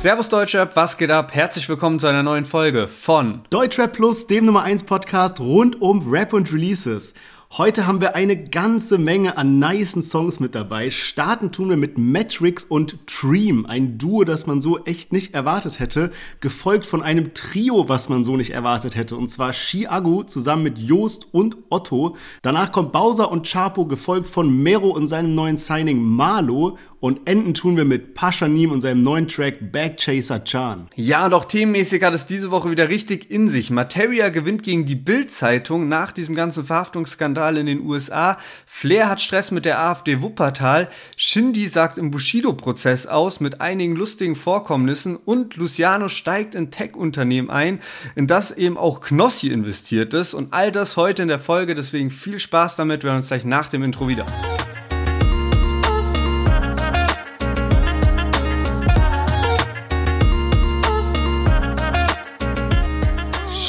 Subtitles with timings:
[0.00, 1.34] Servus Deutschrap, was geht ab?
[1.34, 6.10] Herzlich willkommen zu einer neuen Folge von Deutschrap Plus, dem Nummer 1 Podcast rund um
[6.10, 7.12] Rap und Releases.
[7.58, 10.88] Heute haben wir eine ganze Menge an nicen Songs mit dabei.
[10.90, 15.80] Starten tun wir mit Matrix und Dream, ein Duo, das man so echt nicht erwartet
[15.80, 20.62] hätte, gefolgt von einem Trio, was man so nicht erwartet hätte, und zwar Chiago zusammen
[20.62, 22.14] mit Joost und Otto.
[22.42, 27.54] Danach kommt Bowser und Chapo, gefolgt von Mero und seinem neuen Signing Marlo und enden
[27.54, 30.88] tun wir mit Paschanim und seinem neuen Track Backchaser Chan.
[30.94, 33.70] Ja, doch themenmäßig hat es diese Woche wieder richtig in sich.
[33.70, 38.38] Materia gewinnt gegen die Bild-Zeitung nach diesem ganzen Verhaftungsskandal in den USA.
[38.66, 40.88] Flair hat Stress mit der AfD Wuppertal.
[41.16, 47.80] Shindy sagt im Bushido-Prozess aus mit einigen lustigen Vorkommnissen und Luciano steigt in Tech-Unternehmen ein,
[48.14, 50.34] in das eben auch Knossi investiert ist.
[50.34, 51.74] Und all das heute in der Folge.
[51.74, 53.02] Deswegen viel Spaß damit.
[53.02, 54.26] Wir hören uns gleich nach dem Intro wieder.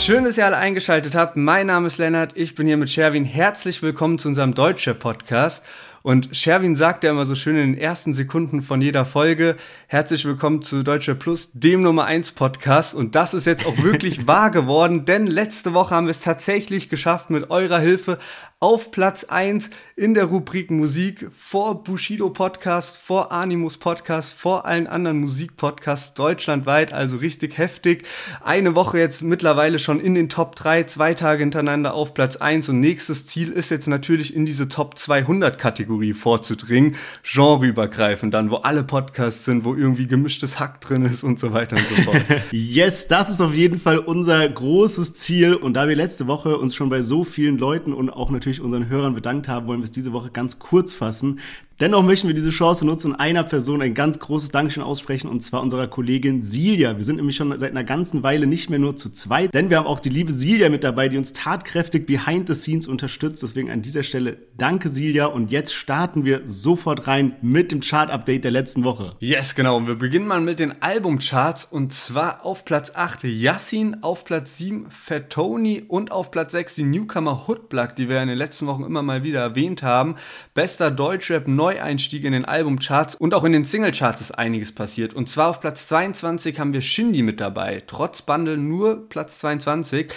[0.01, 1.37] Schön, dass ihr alle eingeschaltet habt.
[1.37, 3.23] Mein Name ist Lennart, ich bin hier mit Sherwin.
[3.23, 5.63] Herzlich willkommen zu unserem Deutsche Podcast.
[6.01, 10.25] Und Sherwin sagt ja immer so schön in den ersten Sekunden von jeder Folge, herzlich
[10.25, 12.95] willkommen zu Deutsche Plus, dem Nummer 1 Podcast.
[12.95, 16.89] Und das ist jetzt auch wirklich wahr geworden, denn letzte Woche haben wir es tatsächlich
[16.89, 18.17] geschafft, mit eurer Hilfe
[18.63, 24.85] auf Platz 1 in der Rubrik Musik vor Bushido Podcast, vor Animus Podcast, vor allen
[24.85, 28.05] anderen Musikpodcasts deutschlandweit, also richtig heftig.
[28.43, 32.69] Eine Woche jetzt mittlerweile schon in den Top 3, zwei Tage hintereinander auf Platz 1
[32.69, 38.57] und nächstes Ziel ist jetzt natürlich in diese Top 200 Kategorie vorzudringen, genreübergreifend dann, wo
[38.57, 42.23] alle Podcasts sind, wo irgendwie gemischtes Hack drin ist und so weiter und so fort.
[42.51, 46.75] yes, das ist auf jeden Fall unser großes Ziel und da wir letzte Woche uns
[46.75, 49.85] schon bei so vielen Leuten und auch natürlich natürlich unseren Hörern bedankt haben, wollen wir
[49.85, 51.39] es diese Woche ganz kurz fassen.
[51.79, 55.41] Dennoch möchten wir diese Chance nutzen und einer Person ein ganz großes Dankeschön aussprechen, und
[55.41, 56.97] zwar unserer Kollegin Silja.
[56.97, 59.77] Wir sind nämlich schon seit einer ganzen Weile nicht mehr nur zu zweit, denn wir
[59.77, 63.41] haben auch die liebe Silja mit dabei, die uns tatkräftig behind the scenes unterstützt.
[63.41, 68.43] Deswegen an dieser Stelle danke Silja und jetzt starten wir sofort rein mit dem Chart-Update
[68.43, 69.15] der letzten Woche.
[69.19, 69.77] Yes, genau.
[69.77, 74.57] Und wir beginnen mal mit den Albumcharts und zwar auf Platz 8 Yassin, auf Platz
[74.59, 78.83] 7 Fatoni und auf Platz 6 die Newcomer Hoodblack, die wir in den letzten Wochen
[78.83, 80.15] immer mal wieder erwähnt haben.
[80.53, 85.13] Bester Deutschrap neu Neueinstieg in den Albumcharts und auch in den Singlecharts ist einiges passiert.
[85.13, 87.81] Und zwar auf Platz 22 haben wir Shindy mit dabei.
[87.87, 90.11] Trotz Bundle nur Platz 22.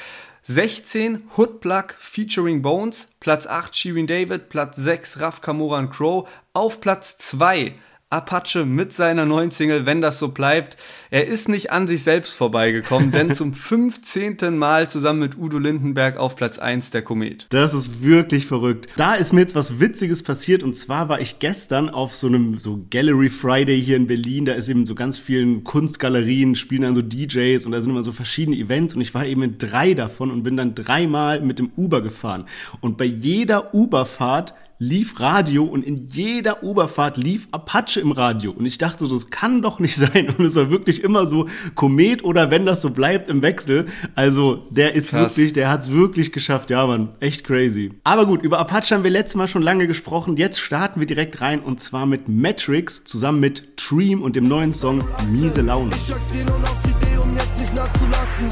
[0.46, 6.80] 16 Hoodplug featuring Bones, Platz 8 Shirin David, Platz 6 Raf Kamora und Crow, auf
[6.80, 7.72] Platz 2
[8.10, 10.76] Apache mit seiner neuen Single, wenn das so bleibt.
[11.10, 14.56] Er ist nicht an sich selbst vorbeigekommen, denn zum 15.
[14.56, 17.46] Mal zusammen mit Udo Lindenberg auf Platz 1 der Komet.
[17.48, 18.88] Das ist wirklich verrückt.
[18.96, 22.60] Da ist mir jetzt was Witziges passiert und zwar war ich gestern auf so einem
[22.60, 24.44] so Gallery Friday hier in Berlin.
[24.44, 28.02] Da ist eben so ganz vielen Kunstgalerien, spielen dann so DJs und da sind immer
[28.04, 31.58] so verschiedene Events und ich war eben in drei davon und bin dann dreimal mit
[31.58, 32.46] dem Uber gefahren.
[32.80, 38.52] Und bei jeder Uberfahrt lief Radio und in jeder Uberfahrt lief Apache im Radio.
[38.52, 40.34] Und ich dachte, das kann doch nicht sein.
[40.36, 43.86] Und es war wirklich immer so Komet oder wenn das so bleibt im Wechsel.
[44.14, 45.36] Also der ist Krass.
[45.36, 46.70] wirklich, der hat es wirklich geschafft.
[46.70, 47.92] Ja, man, echt crazy.
[48.04, 50.36] Aber gut, über Apache haben wir letztes Mal schon lange gesprochen.
[50.36, 54.72] Jetzt starten wir direkt rein und zwar mit Matrix zusammen mit Dream und dem neuen
[54.72, 55.90] Song Miese Laune.
[55.96, 58.46] Ich auf Idee, um jetzt nicht nachzulassen.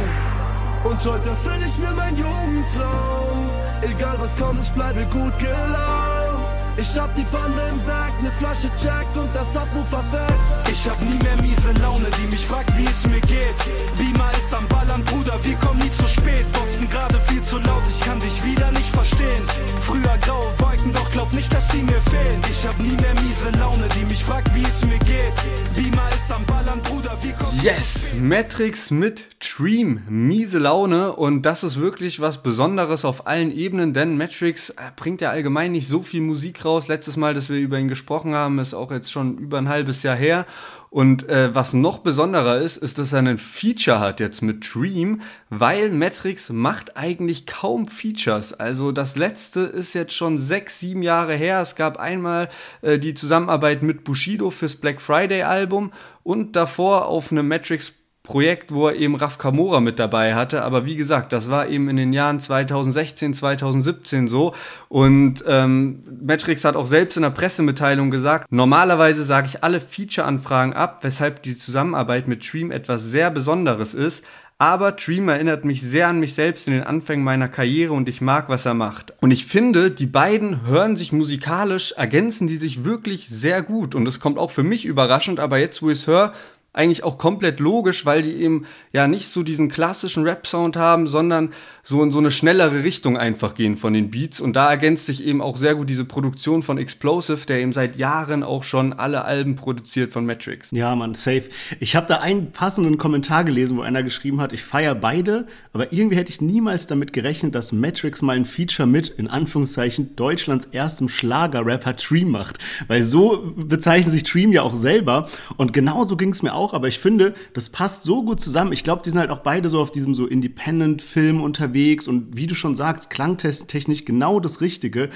[0.84, 3.61] Und heute erfülle ich mir mein Jugendtraum.
[3.82, 6.46] Egal was kommt, ich bleibe gut gelaunt.
[6.76, 10.56] Ich hab die Bande im Berg, ne Flasche Jack und das Subwoofer verfetzt.
[10.70, 13.54] Ich hab nie mehr miese Laune, die mich fragt, wie es mir geht.
[13.98, 16.50] Beamer ist am Ballern, Bruder, wir kommen nie zu spät.
[16.52, 19.44] Boxen gerade viel zu laut, ich kann dich wieder nicht verstehen.
[19.80, 22.40] Früher graue Wolken, doch glaub nicht, dass die mir fehlen.
[22.48, 25.34] Ich hab nie mehr miese Laune, die mich fragt, wie es mir geht.
[25.74, 31.62] Beamer ist am Ballern, Bruder, wir kommen Yes, Matrix mit Dream, miese Laune und das
[31.62, 36.00] ist wirklich was Besonderes auf allen Ebenen, denn Matrix äh, bringt ja allgemein nicht so
[36.00, 36.88] viel Musik raus.
[36.88, 40.02] Letztes Mal, dass wir über ihn gesprochen haben, ist auch jetzt schon über ein halbes
[40.04, 40.46] Jahr her.
[40.88, 45.20] Und äh, was noch besonderer ist, ist, dass er einen Feature hat jetzt mit Dream,
[45.50, 48.54] weil Matrix macht eigentlich kaum Features.
[48.54, 51.60] Also das letzte ist jetzt schon sechs, sieben Jahre her.
[51.60, 52.48] Es gab einmal
[52.80, 58.72] äh, die Zusammenarbeit mit Bushido fürs Black Friday Album und davor auf einem Matrix Projekt,
[58.72, 60.62] wo er eben Raf Kamora mit dabei hatte.
[60.62, 64.54] Aber wie gesagt, das war eben in den Jahren 2016, 2017 so.
[64.88, 70.72] Und ähm, Matrix hat auch selbst in der Pressemitteilung gesagt, normalerweise sage ich alle Feature-Anfragen
[70.72, 74.24] ab, weshalb die Zusammenarbeit mit Dream etwas sehr Besonderes ist.
[74.62, 78.20] Aber Dream erinnert mich sehr an mich selbst in den Anfängen meiner Karriere und ich
[78.20, 79.12] mag, was er macht.
[79.20, 83.96] Und ich finde, die beiden hören sich musikalisch, ergänzen die sich wirklich sehr gut.
[83.96, 86.32] Und es kommt auch für mich überraschend, aber jetzt, wo ich es höre,
[86.74, 91.50] eigentlich auch komplett logisch, weil die eben ja nicht so diesen klassischen Rap-Sound haben, sondern
[91.82, 94.40] so in so eine schnellere Richtung einfach gehen von den Beats.
[94.40, 97.96] Und da ergänzt sich eben auch sehr gut diese Produktion von Explosive, der eben seit
[97.96, 100.70] Jahren auch schon alle Alben produziert von Matrix.
[100.70, 101.44] Ja, man, safe.
[101.80, 105.92] Ich habe da einen passenden Kommentar gelesen, wo einer geschrieben hat, ich feiere beide, aber
[105.92, 110.66] irgendwie hätte ich niemals damit gerechnet, dass Matrix mal ein Feature mit, in Anführungszeichen, Deutschlands
[110.66, 112.58] erstem Schlager-Rapper Dream macht.
[112.86, 115.28] Weil so bezeichnet sich Dream ja auch selber.
[115.56, 118.72] Und genauso ging es mir auch, aber ich finde, das passt so gut zusammen.
[118.72, 122.46] Ich glaube, die sind halt auch beide so auf diesem so Independent-Film unterwegs und wie
[122.46, 125.10] du schon sagst, klangtechnisch genau das Richtige.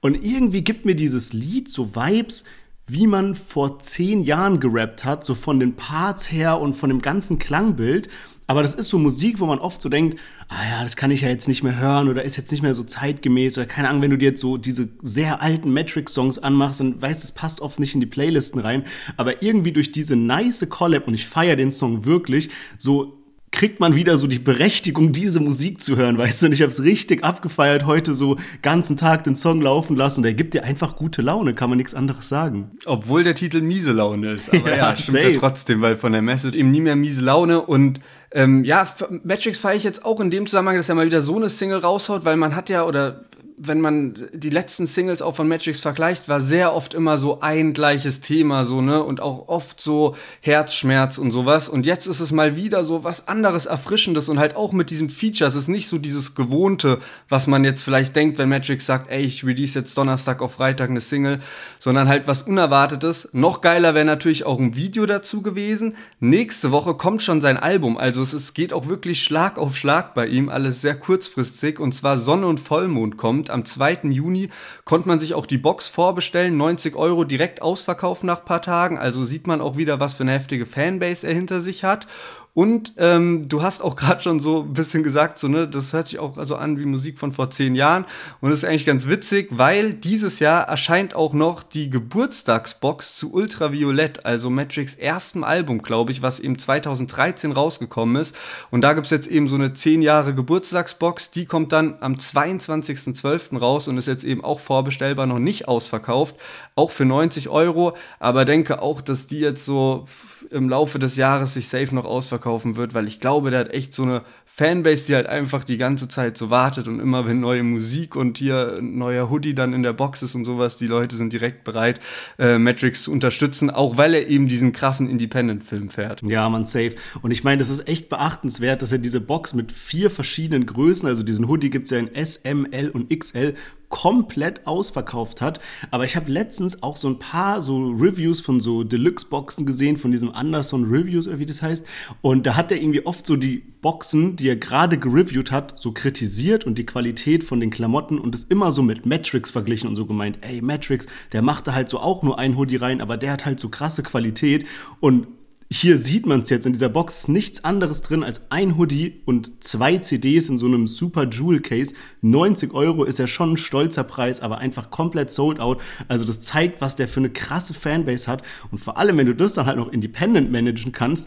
[0.00, 2.44] Und irgendwie gibt mir dieses Lied so Vibes,
[2.86, 7.00] wie man vor zehn Jahren gerappt hat, so von den Parts her und von dem
[7.00, 8.08] ganzen Klangbild.
[8.52, 11.22] Aber das ist so Musik, wo man oft so denkt, ah ja, das kann ich
[11.22, 14.02] ja jetzt nicht mehr hören oder ist jetzt nicht mehr so zeitgemäß oder keine Ahnung,
[14.02, 17.62] wenn du dir jetzt so diese sehr alten Matrix-Songs anmachst, dann weißt du, es passt
[17.62, 18.84] oft nicht in die Playlisten rein.
[19.16, 23.22] Aber irgendwie durch diese nice Collab, und ich feiere den Song wirklich, so
[23.52, 26.46] kriegt man wieder so die Berechtigung, diese Musik zu hören, weißt du?
[26.46, 30.24] Und ich habe es richtig abgefeiert, heute so ganzen Tag den Song laufen lassen und
[30.26, 32.72] er gibt dir einfach gute Laune, kann man nichts anderes sagen.
[32.86, 35.32] Obwohl der Titel miese Laune ist, aber ja, ja stimmt safe.
[35.32, 38.00] ja trotzdem, weil von der Message eben nie mehr miese Laune und
[38.34, 38.86] ähm, ja,
[39.24, 41.78] Matrix feiere ich jetzt auch in dem Zusammenhang, dass er mal wieder so eine Single
[41.78, 43.20] raushaut, weil man hat ja, oder
[43.64, 47.72] wenn man die letzten Singles auch von Matrix vergleicht, war sehr oft immer so ein
[47.72, 49.02] gleiches Thema, so, ne?
[49.02, 51.68] Und auch oft so Herzschmerz und sowas.
[51.68, 55.08] Und jetzt ist es mal wieder so was anderes, Erfrischendes und halt auch mit diesem
[55.08, 55.48] Feature.
[55.48, 56.98] Es ist nicht so dieses Gewohnte,
[57.28, 60.90] was man jetzt vielleicht denkt, wenn Matrix sagt, ey, ich release jetzt Donnerstag auf Freitag
[60.90, 61.40] eine Single,
[61.78, 63.28] sondern halt was Unerwartetes.
[63.32, 65.94] Noch geiler wäre natürlich auch ein Video dazu gewesen.
[66.18, 67.96] Nächste Woche kommt schon sein Album.
[67.96, 71.78] Also es ist, geht auch wirklich Schlag auf Schlag bei ihm, alles sehr kurzfristig.
[71.78, 74.00] Und zwar Sonne und Vollmond kommt am 2.
[74.04, 74.50] Juni
[74.84, 78.98] konnte man sich auch die Box vorbestellen, 90 Euro direkt ausverkaufen nach ein paar Tagen.
[78.98, 82.06] Also sieht man auch wieder, was für eine heftige Fanbase er hinter sich hat.
[82.54, 86.08] Und ähm, du hast auch gerade schon so ein bisschen gesagt, so, ne, das hört
[86.08, 88.04] sich auch so an wie Musik von vor zehn Jahren.
[88.40, 93.32] Und das ist eigentlich ganz witzig, weil dieses Jahr erscheint auch noch die Geburtstagsbox zu
[93.32, 98.36] Ultraviolett, also Matrix erstem Album, glaube ich, was eben 2013 rausgekommen ist.
[98.70, 103.58] Und da gibt's jetzt eben so eine zehn Jahre Geburtstagsbox, die kommt dann am 22.12.
[103.58, 106.36] raus und ist jetzt eben auch vorbestellbar, noch nicht ausverkauft,
[106.74, 107.96] auch für 90 Euro.
[108.18, 110.06] Aber denke auch, dass die jetzt so
[110.50, 113.94] im Laufe des Jahres sich safe noch ausverkaufen wird, weil ich glaube, der hat echt
[113.94, 114.22] so eine
[114.54, 118.36] Fanbase, die halt einfach die ganze Zeit so wartet und immer wenn neue Musik und
[118.36, 121.64] hier ein neuer Hoodie dann in der Box ist und sowas, die Leute sind direkt
[121.64, 122.00] bereit,
[122.38, 126.22] äh, Matrix zu unterstützen, auch weil er eben diesen krassen Independent-Film fährt.
[126.22, 126.94] Ja, man, safe.
[127.22, 131.08] Und ich meine, das ist echt beachtenswert, dass er diese Box mit vier verschiedenen Größen,
[131.08, 133.54] also diesen Hoodie gibt es ja in S, M, L und XL,
[133.92, 135.60] komplett ausverkauft hat.
[135.90, 140.12] Aber ich habe letztens auch so ein paar so Reviews von so Deluxe-Boxen gesehen, von
[140.12, 141.84] diesem Anderson Reviews, oder wie das heißt.
[142.20, 145.92] Und da hat er irgendwie oft so die Boxen, die er gerade gereviewt hat, so
[145.92, 149.96] kritisiert und die Qualität von den Klamotten und es immer so mit Matrix verglichen und
[149.96, 153.32] so gemeint, ey, Matrix, der machte halt so auch nur ein Hoodie rein, aber der
[153.32, 154.66] hat halt so krasse Qualität
[155.00, 155.26] und
[155.72, 159.64] hier sieht man es jetzt in dieser Box nichts anderes drin als ein Hoodie und
[159.64, 161.94] zwei CDs in so einem super Jewel Case.
[162.20, 165.80] 90 Euro ist ja schon ein stolzer Preis, aber einfach komplett sold out.
[166.08, 168.42] Also das zeigt, was der für eine krasse Fanbase hat.
[168.70, 171.26] Und vor allem, wenn du das dann halt noch independent managen kannst,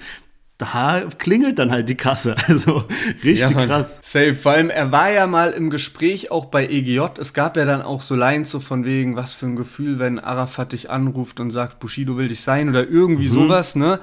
[0.57, 2.35] da klingelt dann halt die Kasse.
[2.47, 2.83] Also
[3.23, 3.99] richtig ja, krass.
[4.03, 4.35] Safe.
[4.35, 7.01] Vor allem, er war ja mal im Gespräch auch bei EGJ.
[7.19, 10.19] Es gab ja dann auch so Lines so von wegen, was für ein Gefühl, wenn
[10.19, 13.33] Arafat dich anruft und sagt, Bushido will dich sein oder irgendwie mhm.
[13.33, 13.99] sowas, ne?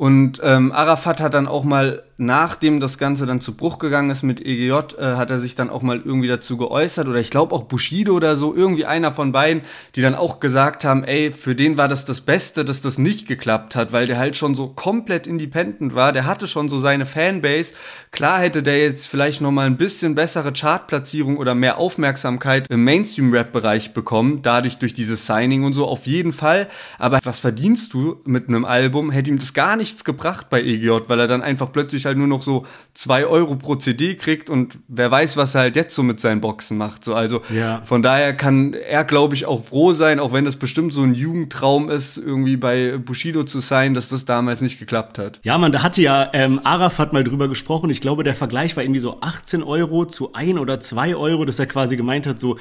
[0.00, 4.22] Und ähm, Arafat hat dann auch mal nachdem das Ganze dann zu Bruch gegangen ist
[4.22, 7.54] mit EGJ, äh, hat er sich dann auch mal irgendwie dazu geäußert oder ich glaube
[7.54, 9.62] auch Bushido oder so, irgendwie einer von beiden,
[9.96, 13.26] die dann auch gesagt haben, ey, für den war das das Beste, dass das nicht
[13.26, 17.06] geklappt hat, weil der halt schon so komplett independent war, der hatte schon so seine
[17.06, 17.72] Fanbase.
[18.10, 22.84] Klar hätte der jetzt vielleicht noch mal ein bisschen bessere Chartplatzierung oder mehr Aufmerksamkeit im
[22.84, 26.68] Mainstream-Rap-Bereich bekommen, dadurch durch dieses Signing und so auf jeden Fall.
[26.98, 29.10] Aber was verdienst du mit einem Album?
[29.10, 32.26] Hätte ihm das gar nichts gebracht bei EGJ, weil er dann einfach plötzlich halt nur
[32.26, 36.02] noch so zwei Euro pro CD kriegt und wer weiß, was er halt jetzt so
[36.02, 37.04] mit seinen Boxen macht.
[37.04, 37.82] So, also ja.
[37.84, 41.14] von daher kann er, glaube ich, auch froh sein, auch wenn das bestimmt so ein
[41.14, 45.40] Jugendtraum ist, irgendwie bei Bushido zu sein, dass das damals nicht geklappt hat.
[45.42, 47.90] Ja, man, da hatte ja ähm, Arafat mal drüber gesprochen.
[47.90, 51.58] Ich glaube, der Vergleich war irgendwie so 18 Euro zu ein oder zwei Euro, dass
[51.58, 52.56] er quasi gemeint hat, so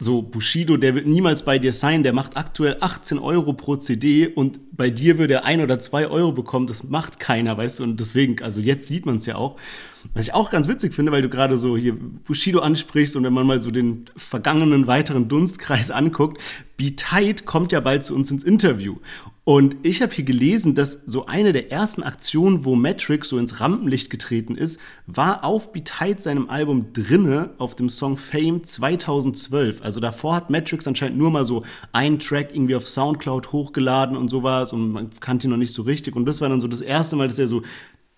[0.00, 4.26] so Bushido, der wird niemals bei dir sein, der macht aktuell 18 Euro pro CD
[4.26, 7.84] und bei dir würde er ein oder zwei Euro bekommen, das macht keiner, weißt du,
[7.84, 9.56] und deswegen, also jetzt sieht man es ja auch.
[10.12, 13.32] Was ich auch ganz witzig finde, weil du gerade so hier Bushido ansprichst und wenn
[13.32, 16.40] man mal so den vergangenen weiteren Dunstkreis anguckt,
[16.76, 18.96] Be Tight kommt ja bald zu uns ins Interview.
[19.44, 23.60] Und ich habe hier gelesen, dass so eine der ersten Aktionen, wo Matrix so ins
[23.60, 29.82] Rampenlicht getreten ist, war auf Be Tight seinem Album drinne auf dem Song Fame 2012.
[29.82, 34.30] Also davor hat Matrix anscheinend nur mal so einen Track irgendwie auf Soundcloud hochgeladen und
[34.30, 36.16] sowas und man kannte ihn noch nicht so richtig.
[36.16, 37.62] Und das war dann so das erste Mal, dass er so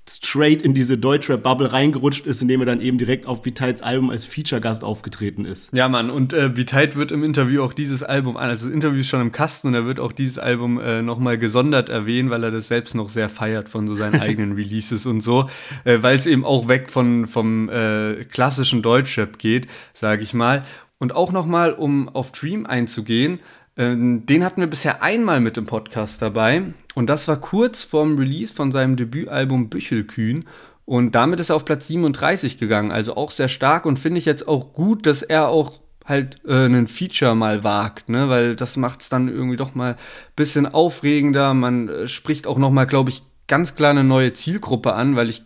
[0.09, 4.25] straight in diese Deutschrap-Bubble reingerutscht ist, indem er dann eben direkt auf Vitites Album als
[4.25, 5.75] Feature-Gast aufgetreten ist.
[5.75, 9.01] Ja, Mann, und äh, Vitite wird im Interview auch dieses Album an, also das Interview
[9.01, 12.45] ist schon im Kasten und er wird auch dieses Album äh, nochmal gesondert erwähnen, weil
[12.45, 15.51] er das selbst noch sehr feiert von so seinen eigenen Releases und so,
[15.85, 20.65] äh, weil es eben auch weg von, vom äh, klassischen Deutschrap geht, sage ich mal.
[20.99, 23.41] Und auch nochmal, um auf Dream einzugehen,
[23.77, 26.63] ähm, den hatten wir bisher einmal mit im Podcast dabei.
[26.97, 30.47] Und das war kurz vorm Release von seinem Debütalbum Büchelkühn.
[30.87, 32.91] Und damit ist er auf Platz 37 gegangen.
[32.91, 35.75] Also auch sehr stark und finde ich jetzt auch gut, dass er auch
[36.07, 38.31] halt äh, einen Feature mal wagt, ne?
[38.31, 39.97] Weil das macht es dann irgendwie doch mal ein
[40.37, 41.53] bisschen aufregender.
[41.53, 45.29] Man äh, spricht auch noch mal, glaube ich, ganz klar eine neue Zielgruppe an, weil
[45.29, 45.43] ich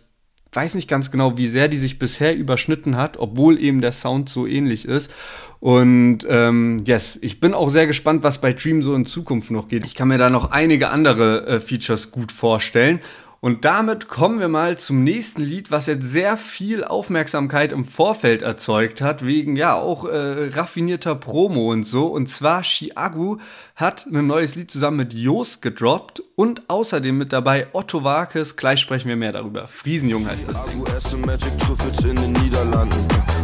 [0.53, 4.27] weiß nicht ganz genau, wie sehr die sich bisher überschnitten hat, obwohl eben der Sound
[4.29, 5.11] so ähnlich ist.
[5.59, 9.67] Und ähm, yes, ich bin auch sehr gespannt, was bei Dream so in Zukunft noch
[9.67, 9.85] geht.
[9.85, 12.99] Ich kann mir da noch einige andere äh, Features gut vorstellen.
[13.43, 18.43] Und damit kommen wir mal zum nächsten Lied, was jetzt sehr viel Aufmerksamkeit im Vorfeld
[18.43, 22.05] erzeugt hat, wegen ja auch äh, raffinierter Promo und so.
[22.05, 23.37] Und zwar Chiagu
[23.75, 28.57] hat ein neues Lied zusammen mit Jos gedroppt und außerdem mit dabei Otto Warkes.
[28.57, 29.67] Gleich sprechen wir mehr darüber.
[29.67, 30.83] Friesenjung heißt das Ding.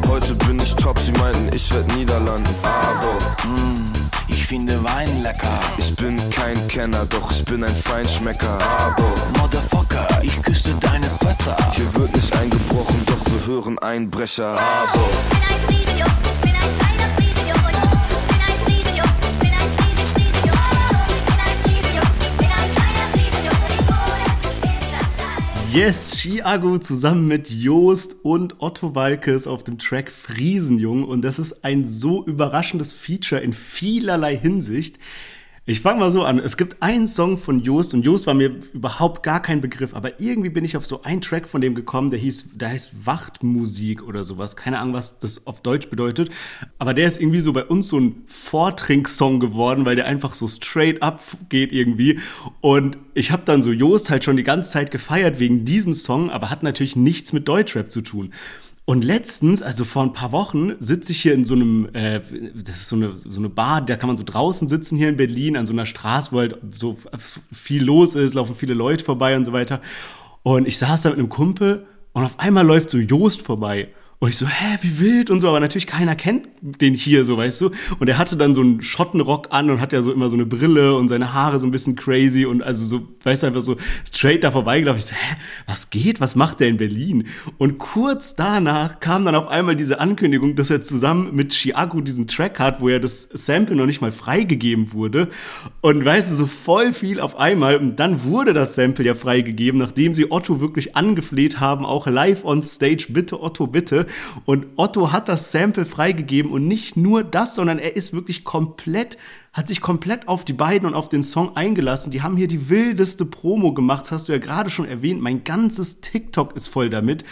[0.07, 2.53] Heute bin ich top, sie meinten, ich werd Niederlanden.
[2.61, 3.93] Aber, mm,
[4.27, 5.59] ich finde Wein lecker.
[5.77, 8.59] Ich bin kein Kenner, doch ich bin ein Feinschmecker.
[8.77, 9.76] Aber, Motherfucker,
[10.21, 11.55] ich küsste deine Schwester.
[11.73, 14.59] Hier wird nicht eingebrochen, doch wir hören Einbrecher.
[14.59, 15.07] Aber.
[25.77, 31.03] Yes, Chiago zusammen mit Joost und Otto Walkes auf dem Track Friesenjung.
[31.03, 34.97] Und das ist ein so überraschendes Feature in vielerlei Hinsicht.
[35.69, 36.39] Ich fange mal so an.
[36.39, 40.21] Es gibt einen Song von Joost und Joost war mir überhaupt gar kein Begriff, aber
[40.21, 44.01] irgendwie bin ich auf so einen Track von dem gekommen, der hieß, der heißt Wachtmusik
[44.01, 44.55] oder sowas.
[44.55, 46.29] Keine Ahnung, was das auf Deutsch bedeutet.
[46.77, 50.47] Aber der ist irgendwie so bei uns so ein Vortrink-Song geworden, weil der einfach so
[50.47, 52.21] straight up geht irgendwie.
[52.61, 56.29] Und ich habe dann so Joost halt schon die ganze Zeit gefeiert wegen diesem Song,
[56.29, 58.31] aber hat natürlich nichts mit Deutschrap zu tun.
[58.89, 62.21] Und letztens, also vor ein paar Wochen, sitze ich hier in so einem, äh,
[62.55, 65.17] das ist so eine, so eine Bar, da kann man so draußen sitzen hier in
[65.17, 66.97] Berlin, an so einer Straße, wo halt so
[67.51, 69.81] viel los ist, laufen viele Leute vorbei und so weiter.
[70.41, 73.89] Und ich saß da mit einem Kumpel und auf einmal läuft so Joost vorbei.
[74.19, 77.37] Und ich so, hä, wie wild und so, aber natürlich keiner kennt den hier, so
[77.37, 77.69] weißt du.
[77.99, 80.47] Und er hatte dann so einen Schottenrock an und hat ja so immer so eine
[80.47, 83.77] Brille und seine Haare so ein bisschen crazy und also so, weißt du, einfach so
[84.11, 84.97] straight da vorbeigelaufen.
[84.97, 85.35] Ich so, hä,
[85.67, 86.19] was geht?
[86.19, 87.27] Was macht der in Berlin?
[87.59, 92.27] Und kurz danach kam dann auf einmal diese Ankündigung, dass er zusammen mit Chiago diesen
[92.27, 95.27] Track hat, wo er das Sample noch nicht mal freigegeben wurde.
[95.81, 97.77] Und weißt du, so voll viel auf einmal.
[97.77, 102.43] Und dann wurde das Sample ja freigegeben, nachdem sie Otto wirklich angefleht haben, auch live
[102.45, 104.06] on stage, bitte Otto, bitte.
[104.45, 109.17] Und Otto hat das Sample freigegeben und nicht nur das, sondern er ist wirklich komplett
[109.57, 112.11] hat sich komplett auf die beiden und auf den Song eingelassen.
[112.11, 115.19] Die haben hier die wildeste Promo gemacht, das hast du ja gerade schon erwähnt.
[115.19, 117.25] Mein ganzes TikTok ist voll damit.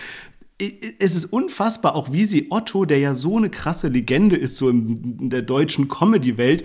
[0.98, 4.70] Es ist unfassbar, auch wie sie Otto, der ja so eine krasse Legende ist, so
[4.70, 6.64] in der deutschen Comedy-Welt,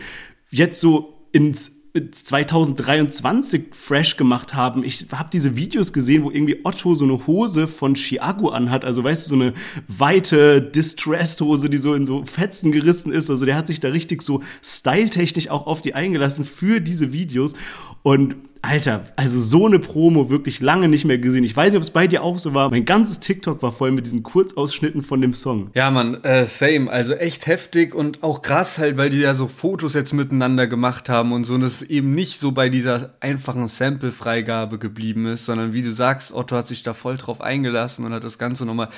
[0.49, 4.85] jetzt so ins 2023 fresh gemacht haben.
[4.85, 8.85] Ich habe diese Videos gesehen, wo irgendwie Otto so eine Hose von Chiago anhat.
[8.85, 9.55] Also weißt du, so eine
[9.89, 13.29] weite Distressed-Hose, die so in so Fetzen gerissen ist.
[13.29, 17.55] Also der hat sich da richtig so styletechnisch auch auf die eingelassen für diese Videos.
[18.03, 21.45] Und Alter, also so eine Promo wirklich lange nicht mehr gesehen.
[21.45, 22.71] Ich weiß nicht, ob es bei dir auch so war.
[22.71, 25.71] Mein ganzes TikTok war voll mit diesen Kurzausschnitten von dem Song.
[25.75, 26.91] Ja, Mann, äh, same.
[26.91, 31.09] Also echt heftig und auch krass halt, weil die ja so Fotos jetzt miteinander gemacht
[31.09, 31.55] haben und so.
[31.55, 36.35] Und es eben nicht so bei dieser einfachen Sample-Freigabe geblieben ist, sondern wie du sagst,
[36.35, 38.91] Otto hat sich da voll drauf eingelassen und hat das Ganze nochmal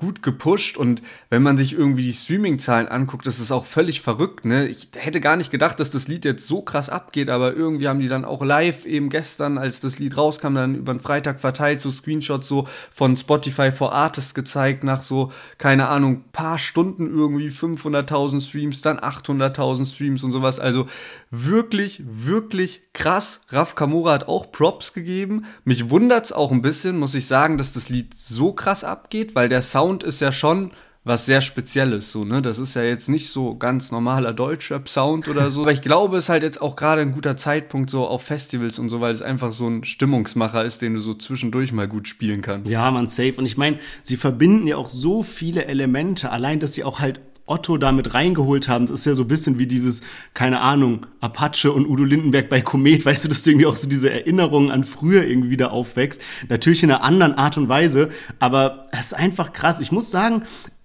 [0.00, 4.46] gut gepusht und wenn man sich irgendwie die Streaming-Zahlen anguckt, das ist auch völlig verrückt,
[4.46, 4.66] ne?
[4.66, 8.00] Ich hätte gar nicht gedacht, dass das Lied jetzt so krass abgeht, aber irgendwie haben
[8.00, 11.82] die dann auch live eben gestern, als das Lied rauskam, dann über den Freitag verteilt,
[11.82, 17.48] so Screenshots so von Spotify for Artists gezeigt, nach so, keine Ahnung, paar Stunden irgendwie
[17.48, 20.86] 500.000 Streams, dann 800.000 Streams und sowas, also
[21.30, 23.42] wirklich, wirklich krass.
[23.48, 25.44] Raf Kamura hat auch Props gegeben.
[25.64, 29.48] Mich wundert's auch ein bisschen, muss ich sagen, dass das Lied so krass abgeht, weil
[29.48, 30.72] der Sound ist ja schon
[31.02, 32.42] was sehr Spezielles, so, ne?
[32.42, 35.60] Das ist ja jetzt nicht so ganz normaler Deutschrap-Sound oder so.
[35.62, 38.78] Aber ich glaube, es ist halt jetzt auch gerade ein guter Zeitpunkt so auf Festivals
[38.78, 42.06] und so, weil es einfach so ein Stimmungsmacher ist, den du so zwischendurch mal gut
[42.06, 42.70] spielen kannst.
[42.70, 43.34] Ja, man, safe.
[43.38, 46.30] Und ich meine, sie verbinden ja auch so viele Elemente.
[46.30, 47.20] Allein, dass sie auch halt
[47.50, 50.00] Otto damit reingeholt haben, das ist ja so ein bisschen wie dieses,
[50.34, 53.88] keine Ahnung, Apache und Udo Lindenberg bei Komet, weißt du, dass du irgendwie auch so
[53.88, 56.22] diese Erinnerungen an früher irgendwie wieder aufwächst.
[56.48, 59.80] Natürlich in einer anderen Art und Weise, aber es ist einfach krass.
[59.80, 60.42] Ich muss sagen,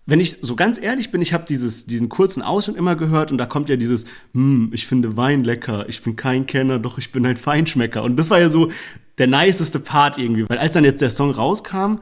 [0.08, 3.46] wenn ich so ganz ehrlich bin, ich habe diesen kurzen Ausschnitt immer gehört und da
[3.46, 7.26] kommt ja dieses, hm, ich finde Wein lecker, ich bin kein Kenner, doch ich bin
[7.26, 8.04] ein Feinschmecker.
[8.04, 8.72] Und das war ja so
[9.18, 10.48] der niceste Part irgendwie.
[10.48, 12.00] Weil als dann jetzt der Song rauskam,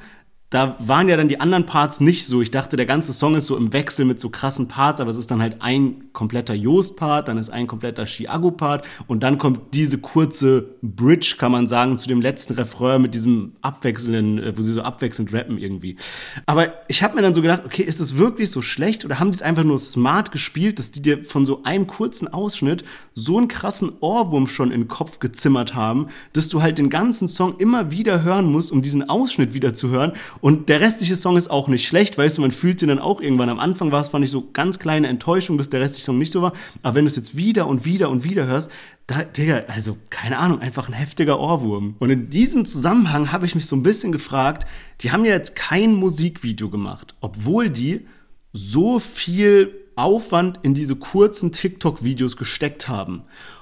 [0.53, 2.39] da waren ja dann die anderen Parts nicht so.
[2.41, 5.17] Ich dachte, der ganze Song ist so im Wechsel mit so krassen Parts, aber es
[5.17, 9.97] ist dann halt ein kompletter Joost-Part, dann ist ein kompletter Chiago-Part und dann kommt diese
[9.97, 14.73] kurze Bridge, kann man sagen, zu dem letzten Refrain mit diesem abwechselnden, äh, wo sie
[14.73, 15.97] so abwechselnd rappen irgendwie.
[16.45, 19.31] Aber ich habe mir dann so gedacht, okay, ist es wirklich so schlecht oder haben
[19.31, 22.83] die es einfach nur smart gespielt, dass die dir von so einem kurzen Ausschnitt
[23.15, 27.27] so einen krassen Ohrwurm schon in den Kopf gezimmert haben, dass du halt den ganzen
[27.27, 31.37] Song immer wieder hören musst, um diesen Ausschnitt wieder zu hören und der restliche Song
[31.37, 33.47] ist auch nicht schlecht, weißt du, man fühlt ihn dann auch irgendwann.
[33.47, 36.31] Am Anfang war es, fand ich so ganz kleine Enttäuschung, dass der restliche Song nicht
[36.31, 36.51] so war.
[36.81, 38.69] Aber wenn du es jetzt wieder und wieder und wieder hörst,
[39.07, 41.95] da, Digga, also keine Ahnung, einfach ein heftiger Ohrwurm.
[41.99, 44.67] Und in diesem Zusammenhang habe ich mich so ein bisschen gefragt,
[44.99, 48.05] die haben ja jetzt kein Musikvideo gemacht, obwohl die
[48.51, 53.21] so viel Aufwand in diese kurzen TikTok-Videos gesteckt haben.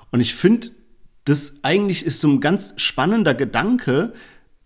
[0.09, 0.71] Und ich finde,
[1.25, 4.13] das eigentlich ist so ein ganz spannender Gedanke,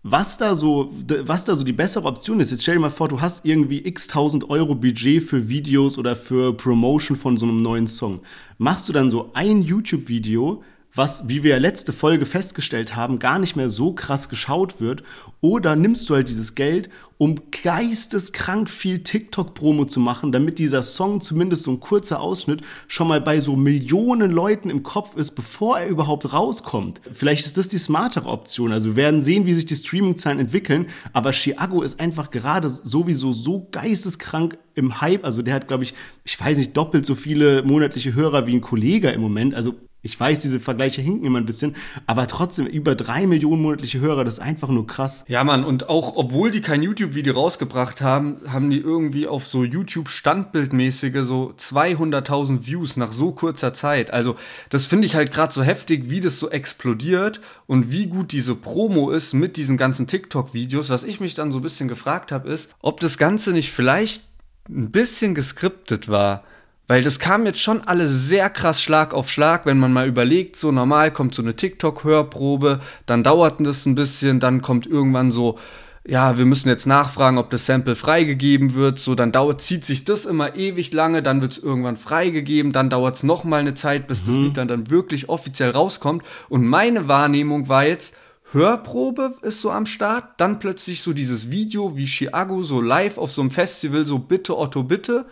[0.08, 2.52] was da so, was da so die bessere Option ist.
[2.52, 6.14] Jetzt stell dir mal vor, du hast irgendwie x tausend Euro Budget für Videos oder
[6.14, 8.20] für Promotion von so einem neuen Song.
[8.56, 10.62] Machst du dann so ein YouTube-Video,
[10.96, 15.02] was, wie wir ja letzte Folge festgestellt haben, gar nicht mehr so krass geschaut wird?
[15.40, 16.88] Oder nimmst du halt dieses Geld,
[17.18, 23.08] um geisteskrank viel TikTok-Promo zu machen, damit dieser Song zumindest so ein kurzer Ausschnitt schon
[23.08, 27.00] mal bei so Millionen Leuten im Kopf ist, bevor er überhaupt rauskommt?
[27.12, 28.72] Vielleicht ist das die smartere Option.
[28.72, 33.32] Also wir werden sehen, wie sich die Streaming-Zahlen entwickeln, aber Chiago ist einfach gerade sowieso
[33.32, 35.24] so geisteskrank im Hype.
[35.24, 38.60] Also der hat, glaube ich, ich weiß nicht, doppelt so viele monatliche Hörer wie ein
[38.60, 39.54] Kollege im Moment.
[39.54, 39.74] Also
[40.06, 44.24] ich weiß, diese Vergleiche hinken immer ein bisschen, aber trotzdem über drei Millionen monatliche Hörer,
[44.24, 45.24] das ist einfach nur krass.
[45.26, 49.64] Ja, Mann, und auch, obwohl die kein YouTube-Video rausgebracht haben, haben die irgendwie auf so
[49.64, 54.12] YouTube-Standbildmäßige so 200.000 Views nach so kurzer Zeit.
[54.12, 54.36] Also,
[54.70, 58.54] das finde ich halt gerade so heftig, wie das so explodiert und wie gut diese
[58.54, 60.88] Promo ist mit diesen ganzen TikTok-Videos.
[60.90, 64.22] Was ich mich dann so ein bisschen gefragt habe, ist, ob das Ganze nicht vielleicht
[64.68, 66.44] ein bisschen geskriptet war.
[66.88, 70.54] Weil das kam jetzt schon alles sehr krass Schlag auf Schlag, wenn man mal überlegt,
[70.54, 75.58] so normal kommt so eine TikTok-Hörprobe, dann dauert das ein bisschen, dann kommt irgendwann so,
[76.06, 80.04] ja, wir müssen jetzt nachfragen, ob das Sample freigegeben wird, so dann dauert, zieht sich
[80.04, 84.06] das immer ewig lange, dann wird es irgendwann freigegeben, dann dauert es nochmal eine Zeit,
[84.06, 84.26] bis mhm.
[84.26, 86.22] das Lied dann, dann wirklich offiziell rauskommt.
[86.48, 88.14] Und meine Wahrnehmung war jetzt,
[88.52, 93.32] Hörprobe ist so am Start, dann plötzlich so dieses Video wie Chiago so live auf
[93.32, 95.26] so einem Festival, so bitte Otto, bitte.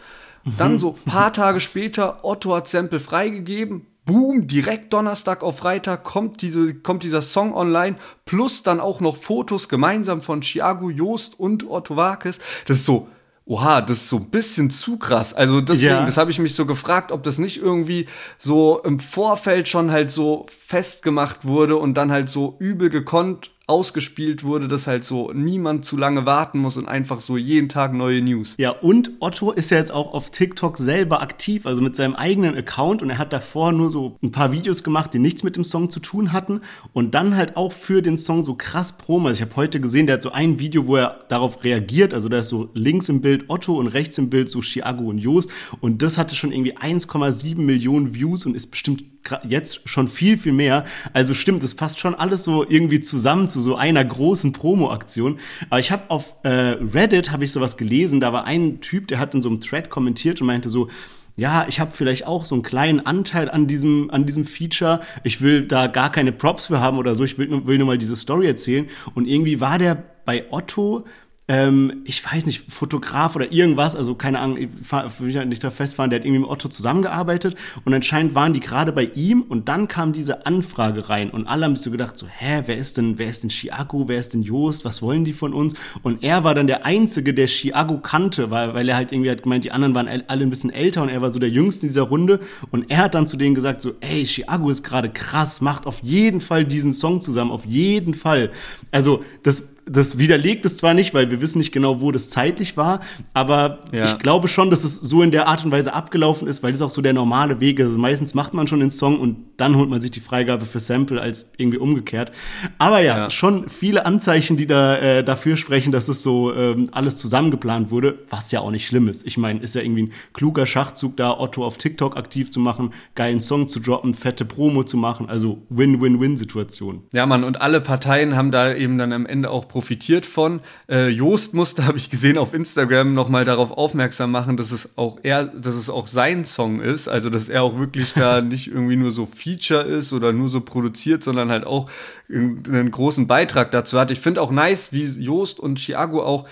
[0.58, 3.86] Dann so paar Tage später, Otto hat Sample freigegeben.
[4.04, 9.16] Boom, direkt Donnerstag auf Freitag kommt, diese, kommt dieser Song online, plus dann auch noch
[9.16, 12.38] Fotos gemeinsam von Chiago Joost und Otto Wakes.
[12.66, 13.08] Das ist so,
[13.46, 15.32] oha, das ist so ein bisschen zu krass.
[15.32, 16.04] Also deswegen, ja.
[16.04, 18.06] das habe ich mich so gefragt, ob das nicht irgendwie
[18.38, 24.44] so im Vorfeld schon halt so festgemacht wurde und dann halt so übel gekonnt ausgespielt
[24.44, 28.20] wurde, dass halt so niemand zu lange warten muss und einfach so jeden Tag neue
[28.20, 28.56] News.
[28.58, 32.54] Ja, und Otto ist ja jetzt auch auf TikTok selber aktiv, also mit seinem eigenen
[32.56, 35.64] Account und er hat davor nur so ein paar Videos gemacht, die nichts mit dem
[35.64, 36.60] Song zu tun hatten
[36.92, 39.28] und dann halt auch für den Song so krass Promo.
[39.28, 42.28] Also ich habe heute gesehen, der hat so ein Video, wo er darauf reagiert, also
[42.28, 45.50] da ist so links im Bild Otto und rechts im Bild so Chiago und Joost
[45.80, 49.04] und das hatte schon irgendwie 1,7 Millionen Views und ist bestimmt
[49.48, 50.84] jetzt schon viel, viel mehr.
[51.12, 55.38] Also stimmt, es passt schon alles so irgendwie zusammen zu so einer großen Promo-Aktion.
[55.70, 59.18] Aber ich habe auf äh, Reddit habe ich sowas gelesen, da war ein Typ, der
[59.18, 60.88] hat in so einem Thread kommentiert und meinte so,
[61.36, 65.00] ja, ich habe vielleicht auch so einen kleinen Anteil an diesem, an diesem Feature.
[65.24, 67.24] Ich will da gar keine Props für haben oder so.
[67.24, 68.86] Ich will, will nur mal diese Story erzählen.
[69.14, 71.04] Und irgendwie war der bei Otto
[71.46, 75.62] ähm, ich weiß nicht, Fotograf oder irgendwas, also keine Ahnung, ich will mich halt nicht
[75.62, 77.54] da festfahren, der hat irgendwie mit Otto zusammengearbeitet
[77.84, 81.66] und anscheinend waren die gerade bei ihm und dann kam diese Anfrage rein und alle
[81.66, 84.32] haben sich so gedacht, so, hä, wer ist denn, wer ist denn Chiago, wer ist
[84.32, 85.74] denn Joost, was wollen die von uns?
[86.02, 89.42] Und er war dann der Einzige, der Chiago kannte, weil, weil er halt irgendwie hat
[89.42, 91.90] gemeint, die anderen waren alle ein bisschen älter und er war so der Jüngste in
[91.90, 95.60] dieser Runde und er hat dann zu denen gesagt, so, ey, Chiago ist gerade krass,
[95.60, 98.50] macht auf jeden Fall diesen Song zusammen, auf jeden Fall.
[98.90, 102.76] Also, das das widerlegt es zwar nicht, weil wir wissen nicht genau, wo das zeitlich
[102.76, 103.00] war,
[103.34, 104.04] aber ja.
[104.04, 106.80] ich glaube schon, dass es so in der Art und Weise abgelaufen ist, weil das
[106.82, 107.86] auch so der normale Weg ist.
[107.86, 110.80] Also meistens macht man schon den Song und dann holt man sich die Freigabe für
[110.80, 112.32] Sample als irgendwie umgekehrt.
[112.78, 113.30] Aber ja, ja.
[113.30, 118.18] schon viele Anzeichen, die da äh, dafür sprechen, dass es so ähm, alles zusammengeplant wurde,
[118.30, 119.26] was ja auch nicht schlimm ist.
[119.26, 122.90] Ich meine, ist ja irgendwie ein kluger Schachzug da, Otto auf TikTok aktiv zu machen,
[123.14, 127.02] geilen Song zu droppen, fette Promo zu machen, also Win-Win-Win-Situation.
[127.12, 130.60] Ja, Mann, und alle Parteien haben da eben dann am Ende auch profitiert von.
[130.88, 135.18] Äh, Joost musste, habe ich gesehen, auf Instagram nochmal darauf aufmerksam machen, dass es auch
[135.24, 137.08] er, dass es auch sein Song ist.
[137.08, 140.60] Also, dass er auch wirklich da nicht irgendwie nur so Feature ist oder nur so
[140.60, 141.90] produziert, sondern halt auch
[142.30, 144.12] einen großen Beitrag dazu hat.
[144.12, 146.46] Ich finde auch nice, wie Joost und Chiago auch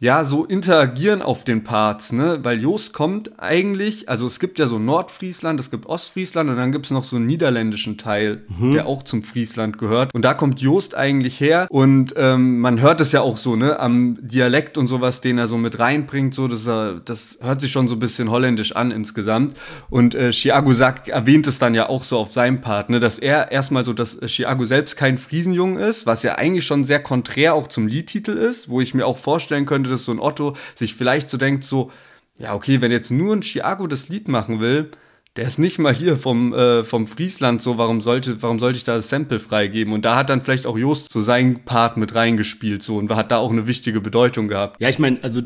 [0.00, 2.38] ja, so interagieren auf den Parts, ne?
[2.44, 6.70] Weil Joost kommt eigentlich, also es gibt ja so Nordfriesland, es gibt Ostfriesland und dann
[6.70, 8.74] gibt es noch so einen niederländischen Teil, mhm.
[8.74, 10.14] der auch zum Friesland gehört.
[10.14, 13.80] Und da kommt Joost eigentlich her und ähm, man hört es ja auch so, ne,
[13.80, 16.70] am Dialekt und sowas, den er so mit reinbringt, so, das,
[17.04, 19.56] das hört sich schon so ein bisschen holländisch an insgesamt.
[19.90, 23.18] Und äh, Chiago sagt, erwähnt es dann ja auch so auf seinem Part, ne, dass
[23.18, 27.54] er erstmal so, dass Chiago selbst kein Friesenjung ist, was ja eigentlich schon sehr konträr
[27.54, 30.56] auch zum Liedtitel ist, wo ich mir auch vorstellen könnte, könnte, dass so ein Otto
[30.74, 31.90] sich vielleicht so denkt, so,
[32.36, 34.90] ja, okay, wenn jetzt nur ein Chiago das Lied machen will,
[35.36, 38.84] der ist nicht mal hier vom, äh, vom Friesland so, warum sollte, warum sollte ich
[38.84, 39.92] da das Sample freigeben?
[39.92, 43.30] Und da hat dann vielleicht auch Jost so seinen Part mit reingespielt so und hat
[43.30, 44.80] da auch eine wichtige Bedeutung gehabt.
[44.80, 45.42] Ja, ich meine, also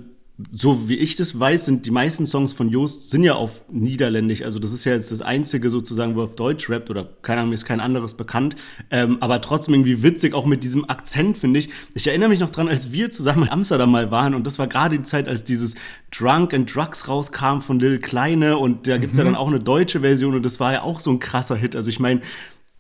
[0.51, 4.43] so wie ich das weiß, sind die meisten Songs von Joost sind ja auf Niederländisch.
[4.43, 7.41] Also das ist ja jetzt das einzige sozusagen, wo er auf Deutsch rappt oder keine
[7.41, 8.57] Ahnung, mir ist kein anderes bekannt.
[8.91, 11.69] Ähm, aber trotzdem irgendwie witzig, auch mit diesem Akzent, finde ich.
[11.95, 14.67] Ich erinnere mich noch dran, als wir zusammen in Amsterdam mal waren und das war
[14.67, 15.75] gerade die Zeit, als dieses
[16.11, 19.21] Drunk and Drugs rauskam von Lil Kleine und da gibt's mhm.
[19.21, 21.77] ja dann auch eine deutsche Version und das war ja auch so ein krasser Hit.
[21.77, 22.23] Also ich meine,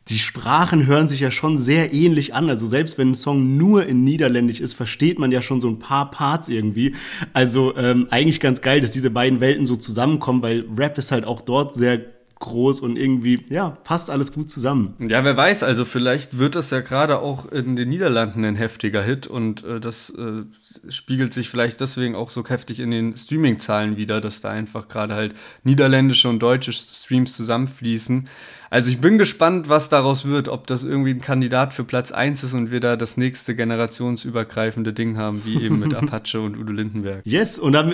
[0.09, 2.51] die Sprachen hören sich ja schon sehr ähnlich an.
[2.51, 5.79] Also selbst wenn ein Song nur in Niederländisch ist, versteht man ja schon so ein
[5.79, 6.95] paar Parts irgendwie.
[7.33, 11.25] Also ähm, eigentlich ganz geil, dass diese beiden Welten so zusammenkommen, weil Rap ist halt
[11.25, 12.01] auch dort sehr
[12.43, 14.97] groß und irgendwie, ja, passt alles gut zusammen.
[14.99, 19.03] Ja, wer weiß, also vielleicht wird das ja gerade auch in den Niederlanden ein heftiger
[19.03, 20.43] Hit und äh, das äh,
[20.91, 25.15] spiegelt sich vielleicht deswegen auch so heftig in den Streaming-Zahlen wieder, dass da einfach gerade
[25.15, 28.29] halt niederländische und deutsche Streams zusammenfließen.
[28.73, 32.43] Also ich bin gespannt, was daraus wird, ob das irgendwie ein Kandidat für Platz 1
[32.43, 36.73] ist und wir da das nächste generationsübergreifende Ding haben, wie eben mit Apache und Udo
[36.73, 37.21] Lindenberg.
[37.27, 37.93] Yes, und, da,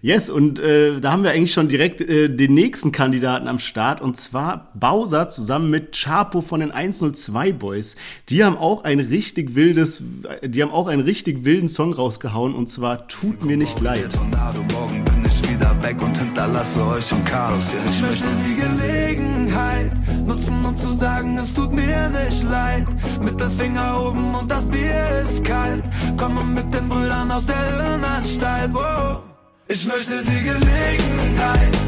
[0.00, 4.00] yes, und äh, da haben wir eigentlich schon direkt äh, den nächsten Kandidaten am Start
[4.00, 7.96] und zwar Bowser zusammen mit Chapo von den 102 Boys.
[8.30, 10.02] Die haben auch ein richtig wildes,
[10.42, 14.08] die haben auch einen richtig wilden Song rausgehauen und zwar Tut mir nicht leid.
[14.72, 17.66] Morgen bin ich wieder weg und hinterlasse euch im Chaos.
[17.86, 19.92] Ich möchte die Gelegenheit
[20.26, 22.86] nutzen, um zu sagen, es tut mir nicht leid.
[23.20, 25.84] Mit dem Finger oben und das Bier ist kalt.
[26.16, 28.72] Komme mit den Brüdern aus der Irrenanstalt.
[28.72, 29.22] Wow.
[29.68, 31.83] Ich möchte die Gelegenheit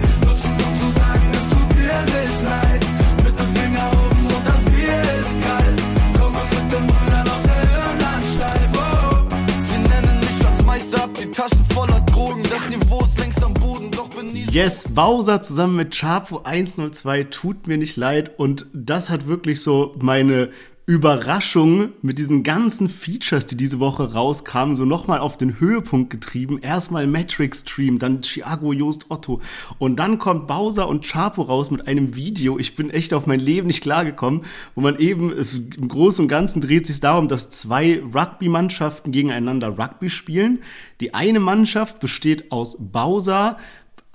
[14.57, 18.39] Yes, Bowser zusammen mit Chapo 102 tut mir nicht leid.
[18.39, 20.49] Und das hat wirklich so meine
[20.87, 26.59] Überraschung mit diesen ganzen Features, die diese Woche rauskamen, so nochmal auf den Höhepunkt getrieben.
[26.63, 29.43] Erstmal Matrix Stream, dann Chiago Joost Otto.
[29.79, 32.59] Und dann kommt Bowser und Chapo raus mit einem Video.
[32.59, 36.29] Ich bin echt auf mein Leben nicht klargekommen, wo man eben, es, im Großen und
[36.29, 40.61] Ganzen dreht sich darum, dass zwei Rugby-Mannschaften gegeneinander Rugby spielen.
[41.03, 43.59] Die eine Mannschaft besteht aus Bowser,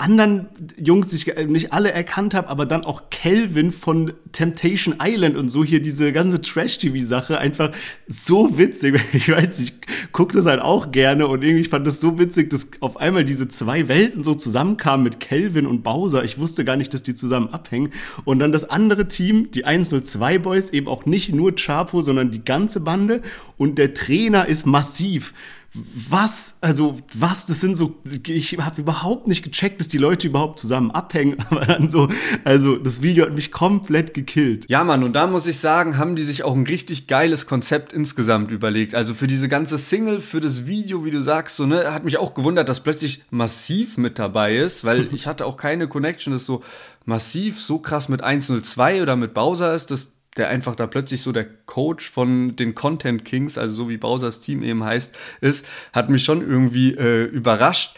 [0.02, 5.38] anderen Jungs, die ich nicht alle erkannt habe, aber dann auch Kelvin von Temptation Island
[5.38, 7.72] und so hier diese ganze Trash-TV-Sache einfach
[8.08, 9.00] so witzig.
[9.14, 9.74] Ich weiß, ich
[10.12, 13.48] gucke das halt auch gerne und irgendwie fand das so witzig, dass auf einmal diese
[13.50, 16.24] zwei Welten so zusammenkamen mit Kelvin und Bowser.
[16.24, 17.92] Ich wusste gar nicht, dass die zusammen abhängen.
[18.26, 22.44] Und dann das andere Team, die 102 Boys, eben auch nicht nur Chapo, sondern die
[22.44, 23.22] ganze Bande.
[23.58, 25.34] Und der Trainer ist massiv
[25.74, 27.96] was, also was, das sind so,
[28.28, 32.10] ich habe überhaupt nicht gecheckt, dass die Leute überhaupt zusammen abhängen, aber dann so,
[32.44, 34.66] also das Video hat mich komplett gekillt.
[34.70, 37.94] Ja, Mann, und da muss ich sagen, haben die sich auch ein richtig geiles Konzept
[37.94, 38.96] insgesamt überlegt.
[38.96, 42.18] Also für diese ganze Single, für das Video, wie du sagst, so, ne, hat mich
[42.18, 46.46] auch gewundert, dass plötzlich massiv mit dabei ist, weil ich hatte auch keine Connection, dass
[46.46, 46.64] so
[47.06, 51.32] massiv so krass mit 102 oder mit Bowser ist, dass der einfach da plötzlich so
[51.32, 56.10] der Coach von den Content Kings, also so wie Bowsers Team eben heißt, ist, hat
[56.10, 57.96] mich schon irgendwie äh, überrascht.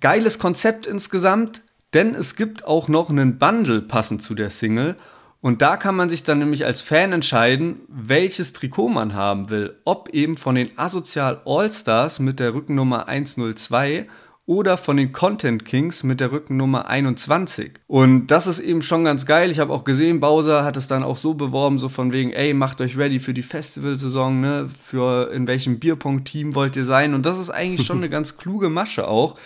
[0.00, 1.62] Geiles Konzept insgesamt,
[1.94, 4.96] denn es gibt auch noch einen Bundle passend zu der Single.
[5.40, 9.76] Und da kann man sich dann nämlich als Fan entscheiden, welches Trikot man haben will.
[9.84, 14.08] Ob eben von den Asozial All-Stars mit der Rückennummer 102
[14.48, 17.72] oder von den Content Kings mit der Rückennummer 21.
[17.86, 19.50] Und das ist eben schon ganz geil.
[19.50, 22.54] Ich habe auch gesehen, Bowser hat es dann auch so beworben, so von wegen, ey,
[22.54, 24.70] macht euch ready für die Festivalsaison, ne?
[24.82, 27.12] Für in welchem Bierpong-Team wollt ihr sein?
[27.12, 29.36] Und das ist eigentlich schon eine ganz kluge Masche auch.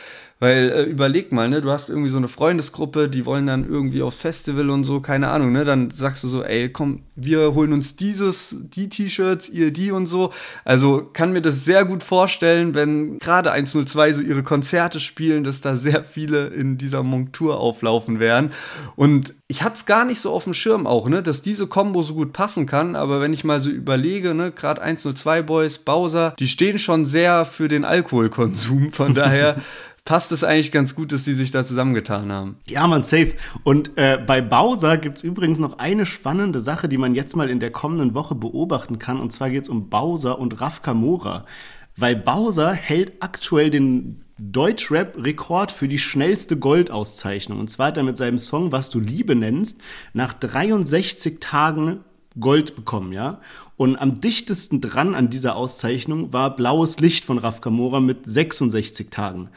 [0.42, 4.02] Weil äh, überleg mal, ne, du hast irgendwie so eine Freundesgruppe, die wollen dann irgendwie
[4.02, 5.64] aufs Festival und so, keine Ahnung, ne?
[5.64, 10.08] Dann sagst du so, ey, komm, wir holen uns dieses, die T-Shirts, ihr die und
[10.08, 10.32] so.
[10.64, 15.60] Also kann mir das sehr gut vorstellen, wenn gerade 102 so ihre Konzerte spielen, dass
[15.60, 18.50] da sehr viele in dieser Montur auflaufen werden.
[18.96, 22.02] Und ich hatte es gar nicht so auf dem Schirm auch, ne, dass diese Combo
[22.02, 22.96] so gut passen kann.
[22.96, 27.44] Aber wenn ich mal so überlege, ne, gerade 102 Boys, Bowser, die stehen schon sehr
[27.44, 28.90] für den Alkoholkonsum.
[28.90, 29.54] Von daher
[30.04, 32.56] passt es eigentlich ganz gut, dass die sich da zusammengetan haben.
[32.68, 33.34] Ja, man, safe.
[33.62, 37.48] Und äh, bei Bowser gibt es übrigens noch eine spannende Sache, die man jetzt mal
[37.48, 39.20] in der kommenden Woche beobachten kann.
[39.20, 41.44] Und zwar geht es um Bowser und Raf Kamora.
[41.96, 47.60] Weil Bowser hält aktuell den Deutschrap-Rekord für die schnellste Goldauszeichnung.
[47.60, 49.80] Und zwar hat er mit seinem Song Was du Liebe nennst
[50.14, 52.00] nach 63 Tagen
[52.40, 53.40] Gold bekommen, ja.
[53.76, 59.10] Und am dichtesten dran an dieser Auszeichnung war Blaues Licht von Raf Kamora mit 66
[59.10, 59.48] Tagen.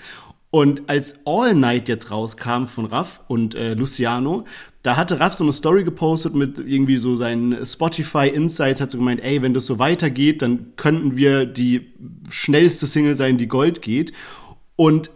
[0.55, 4.45] Und als All Night jetzt rauskam von Raff und äh, Luciano,
[4.83, 8.97] da hatte Raff so eine Story gepostet mit irgendwie so seinen Spotify Insights, hat so
[8.97, 11.91] gemeint, ey, wenn das so weitergeht, dann könnten wir die
[12.29, 14.13] schnellste Single sein, die Gold geht.
[14.77, 15.11] Und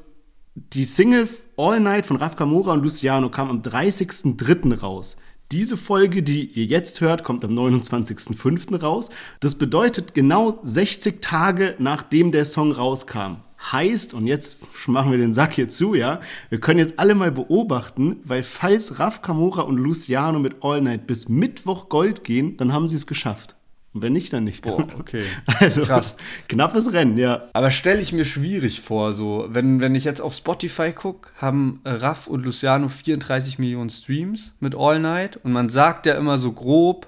[0.56, 4.78] die Single All Night von Raff Kamora und Luciano kam am 30.03.
[4.82, 5.16] raus.
[5.54, 8.82] Diese Folge, die ihr jetzt hört, kommt am 29.05.
[8.82, 9.10] raus.
[9.40, 13.38] Das bedeutet genau 60 Tage nachdem der Song rauskam.
[13.72, 17.32] Heißt, und jetzt machen wir den Sack hier zu, ja, wir können jetzt alle mal
[17.32, 22.72] beobachten, weil falls Raf Kamora und Luciano mit All Night bis Mittwoch Gold gehen, dann
[22.72, 23.56] haben sie es geschafft.
[23.94, 24.64] Und wenn nicht, dann nicht.
[24.64, 25.24] Boah, okay.
[25.60, 26.16] Also krass.
[26.48, 27.50] Knappes Rennen, ja.
[27.54, 31.82] Aber stelle ich mir schwierig vor, so, wenn, wenn ich jetzt auf Spotify gucke, haben
[31.84, 36.52] Raff und Luciano 34 Millionen Streams mit All Night und man sagt ja immer so
[36.52, 37.08] grob,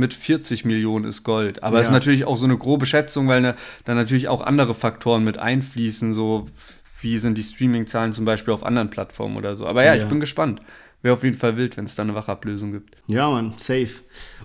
[0.00, 1.62] mit 40 Millionen ist Gold.
[1.62, 1.90] Aber es ja.
[1.90, 5.38] ist natürlich auch so eine grobe Schätzung, weil ne, dann natürlich auch andere Faktoren mit
[5.38, 6.46] einfließen, so
[7.00, 9.66] wie sind die Streaming-Zahlen zum Beispiel auf anderen Plattformen oder so.
[9.66, 10.02] Aber ja, ja.
[10.02, 10.60] ich bin gespannt.
[11.02, 12.96] Wäre auf jeden Fall wild, wenn es da eine Wachablösung gibt.
[13.06, 13.88] Ja, man, safe.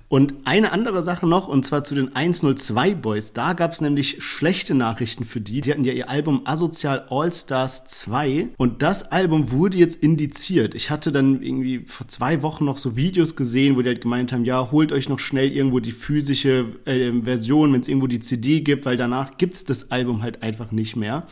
[0.08, 3.34] Und eine andere Sache noch, und zwar zu den 102 Boys.
[3.34, 5.62] Da gab es nämlich schlechte Nachrichten für die.
[5.62, 8.50] Die hatten ja ihr Album Asozial All Stars 2.
[8.58, 10.76] Und das Album wurde jetzt indiziert.
[10.76, 14.32] Ich hatte dann irgendwie vor zwei Wochen noch so Videos gesehen, wo die halt gemeint
[14.32, 18.20] haben, ja, holt euch noch schnell irgendwo die physische äh, Version, wenn es irgendwo die
[18.20, 21.26] CD gibt, weil danach gibt es das Album halt einfach nicht mehr.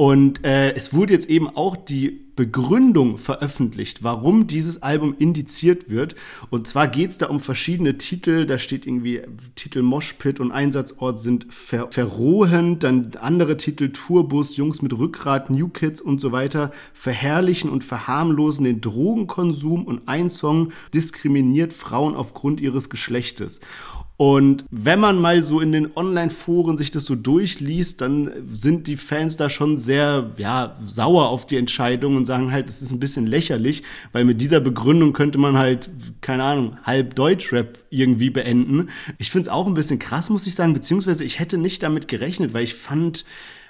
[0.00, 6.14] Und äh, es wurde jetzt eben auch die Begründung veröffentlicht, warum dieses Album indiziert wird.
[6.50, 8.46] Und zwar geht es da um verschiedene Titel.
[8.46, 9.22] Da steht irgendwie
[9.56, 12.84] Titel Moshpit und Einsatzort sind ver verrohend.
[12.84, 18.66] Dann andere Titel Tourbus, Jungs mit Rückgrat, New Kids und so weiter verherrlichen und verharmlosen
[18.66, 19.84] den Drogenkonsum.
[19.84, 23.58] Und ein Song diskriminiert Frauen aufgrund ihres Geschlechtes.
[24.20, 28.96] Und wenn man mal so in den Online-Foren sich das so durchliest, dann sind die
[28.96, 32.98] Fans da schon sehr, ja, sauer auf die Entscheidung und sagen halt, es ist ein
[32.98, 35.88] bisschen lächerlich, weil mit dieser Begründung könnte man halt,
[36.20, 38.88] keine Ahnung, halb Deutschrap irgendwie beenden.
[39.18, 42.08] Ich finde es auch ein bisschen krass, muss ich sagen, beziehungsweise ich hätte nicht damit
[42.08, 43.24] gerechnet, weil ich fand,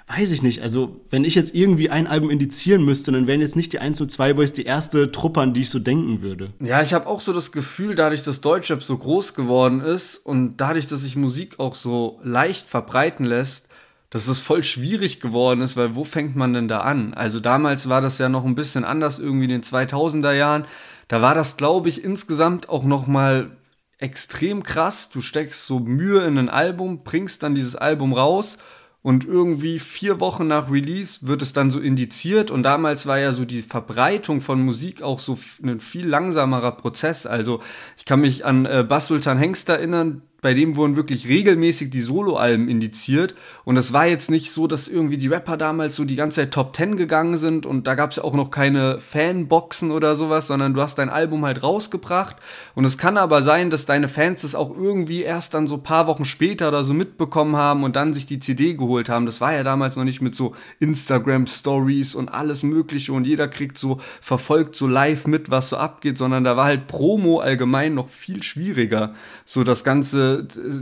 [0.09, 0.61] weiß ich nicht.
[0.63, 4.01] Also, wenn ich jetzt irgendwie ein Album indizieren müsste, dann wären jetzt nicht die 1
[4.01, 6.51] und 2 Boys die erste Truppe, an die ich so denken würde.
[6.59, 10.57] Ja, ich habe auch so das Gefühl, dadurch, dass Deutschrap so groß geworden ist und
[10.57, 13.67] dadurch, dass sich Musik auch so leicht verbreiten lässt,
[14.09, 17.13] dass es voll schwierig geworden ist, weil wo fängt man denn da an?
[17.13, 20.65] Also damals war das ja noch ein bisschen anders irgendwie in den 2000er Jahren.
[21.07, 23.51] Da war das, glaube ich, insgesamt auch noch mal
[23.99, 25.11] extrem krass.
[25.11, 28.57] Du steckst so Mühe in ein Album, bringst dann dieses Album raus
[29.01, 32.51] und irgendwie vier Wochen nach Release wird es dann so indiziert.
[32.51, 37.25] Und damals war ja so die Verbreitung von Musik auch so ein viel langsamerer Prozess.
[37.25, 37.61] Also
[37.97, 42.01] ich kann mich an äh, Bass Sultan Hengst erinnern, bei dem wurden wirklich regelmäßig die
[42.01, 43.35] Soloalben indiziert.
[43.65, 46.51] Und es war jetzt nicht so, dass irgendwie die Rapper damals so die ganze Zeit
[46.51, 50.47] Top 10 gegangen sind und da gab es ja auch noch keine Fanboxen oder sowas,
[50.47, 52.37] sondern du hast dein Album halt rausgebracht.
[52.75, 55.83] Und es kann aber sein, dass deine Fans das auch irgendwie erst dann so ein
[55.83, 59.25] paar Wochen später oder so mitbekommen haben und dann sich die CD geholt haben.
[59.25, 63.77] Das war ja damals noch nicht mit so Instagram-Stories und alles Mögliche und jeder kriegt
[63.77, 68.07] so verfolgt so live mit, was so abgeht, sondern da war halt Promo allgemein noch
[68.07, 69.13] viel schwieriger,
[69.45, 70.28] so das Ganze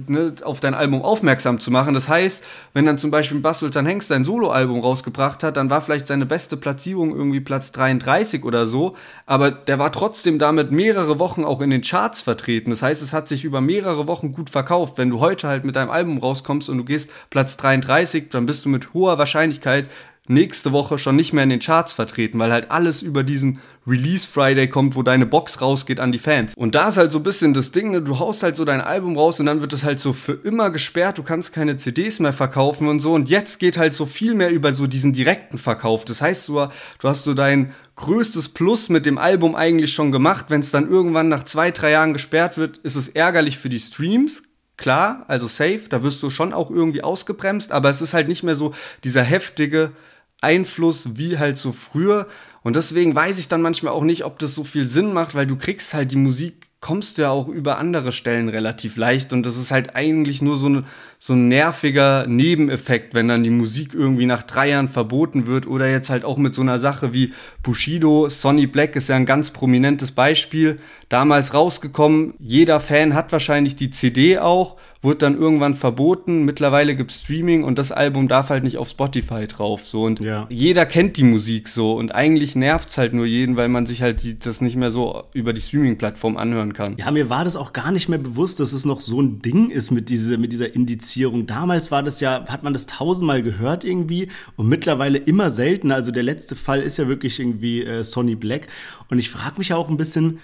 [0.07, 1.93] ne, auf dein Album aufmerksam zu machen.
[1.93, 5.81] Das heißt, wenn dann zum Beispiel Bass Sultan Hengst sein Soloalbum rausgebracht hat, dann war
[5.81, 11.19] vielleicht seine beste Platzierung irgendwie Platz 33 oder so, aber der war trotzdem damit mehrere
[11.19, 12.69] Wochen auch in den Charts vertreten.
[12.69, 14.97] Das heißt, es hat sich über mehrere Wochen gut verkauft.
[14.97, 18.65] Wenn du heute halt mit deinem Album rauskommst und du gehst Platz 33, dann bist
[18.65, 19.87] du mit hoher Wahrscheinlichkeit
[20.29, 24.27] nächste Woche schon nicht mehr in den Charts vertreten, weil halt alles über diesen Release
[24.27, 26.53] Friday kommt, wo deine Box rausgeht an die Fans.
[26.55, 28.01] Und da ist halt so ein bisschen das Ding, ne?
[28.01, 30.69] du haust halt so dein Album raus und dann wird es halt so für immer
[30.71, 33.13] gesperrt, du kannst keine CDs mehr verkaufen und so.
[33.13, 36.03] Und jetzt geht halt so viel mehr über so diesen direkten Verkauf.
[36.03, 36.67] Das heißt, du,
[36.99, 40.47] du hast so dein größtes Plus mit dem Album eigentlich schon gemacht.
[40.49, 43.79] Wenn es dann irgendwann nach zwei, drei Jahren gesperrt wird, ist es ärgerlich für die
[43.79, 44.43] Streams,
[44.77, 48.43] klar, also safe, da wirst du schon auch irgendwie ausgebremst, aber es ist halt nicht
[48.43, 49.91] mehr so dieser heftige
[50.41, 52.27] Einfluss wie halt so früher.
[52.63, 55.47] Und deswegen weiß ich dann manchmal auch nicht, ob das so viel Sinn macht, weil
[55.47, 59.33] du kriegst halt die Musik, kommst du ja auch über andere Stellen relativ leicht.
[59.33, 60.83] Und das ist halt eigentlich nur so, ne,
[61.19, 65.65] so ein nerviger Nebeneffekt, wenn dann die Musik irgendwie nach drei Jahren verboten wird.
[65.65, 68.29] Oder jetzt halt auch mit so einer Sache wie Bushido.
[68.29, 70.79] Sonny Black ist ja ein ganz prominentes Beispiel.
[71.09, 76.45] Damals rausgekommen, jeder Fan hat wahrscheinlich die CD auch wurde dann irgendwann verboten.
[76.45, 79.85] Mittlerweile gibt es Streaming und das Album darf halt nicht auf Spotify drauf.
[79.85, 80.03] So.
[80.03, 80.47] Und ja.
[80.49, 81.93] jeder kennt die Musik so.
[81.93, 84.91] Und eigentlich nervt es halt nur jeden, weil man sich halt die, das nicht mehr
[84.91, 86.97] so über die Streaming-Plattform anhören kann.
[86.97, 89.69] Ja, mir war das auch gar nicht mehr bewusst, dass es noch so ein Ding
[89.69, 91.06] ist mit, diese, mit dieser Indizierung.
[91.15, 95.95] Damals war das ja, hat man das tausendmal gehört irgendwie und mittlerweile immer seltener.
[95.95, 98.67] Also der letzte Fall ist ja wirklich irgendwie äh, Sonny Black.
[99.09, 100.39] Und ich frage mich auch ein bisschen,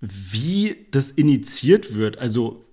[0.00, 2.18] wie das initiiert wird.
[2.18, 2.64] Also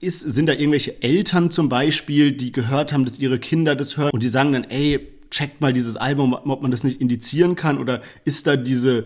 [0.00, 4.10] ist, sind da irgendwelche Eltern zum Beispiel, die gehört haben, dass ihre Kinder das hören
[4.12, 7.78] und die sagen dann, ey, checkt mal dieses Album, ob man das nicht indizieren kann
[7.78, 9.04] oder ist da diese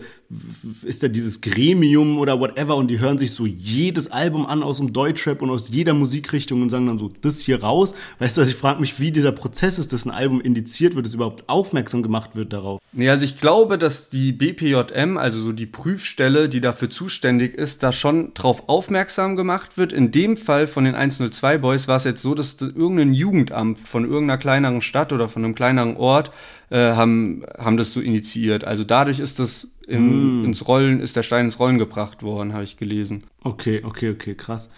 [0.83, 4.77] ist da dieses Gremium oder whatever und die hören sich so jedes Album an aus
[4.77, 7.93] dem Deutschrap und aus jeder Musikrichtung und sagen dann so, das hier raus.
[8.19, 11.05] Weißt du, also ich frage mich, wie dieser Prozess ist, dass ein Album indiziert wird,
[11.05, 12.79] dass überhaupt aufmerksam gemacht wird darauf.
[12.91, 17.83] Nee, also ich glaube, dass die BPJM, also so die Prüfstelle, die dafür zuständig ist,
[17.83, 19.93] da schon drauf aufmerksam gemacht wird.
[19.93, 24.03] In dem Fall von den 102 Boys war es jetzt so, dass irgendein Jugendamt von
[24.03, 26.31] irgendeiner kleineren Stadt oder von einem kleineren Ort
[26.69, 28.63] äh, haben, haben das so initiiert.
[28.63, 30.45] Also dadurch ist das in, mm.
[30.45, 33.23] ins Rollen, ist der Stein ins Rollen gebracht worden, habe ich gelesen.
[33.43, 34.69] Okay, okay, okay, krass.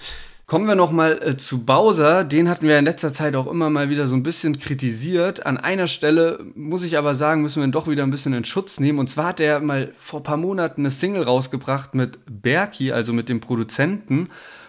[0.48, 2.24] Kommen wir noch mal äh, zu Bowser.
[2.24, 5.44] Den hatten wir in letzter Zeit auch immer mal wieder so ein bisschen kritisiert.
[5.44, 8.46] An einer Stelle muss ich aber sagen, müssen wir ihn doch wieder ein bisschen in
[8.46, 9.00] Schutz nehmen.
[9.00, 13.12] Und zwar hat er mal vor ein paar Monaten eine Single rausgebracht mit Berkey, also
[13.12, 14.28] mit dem Produzenten.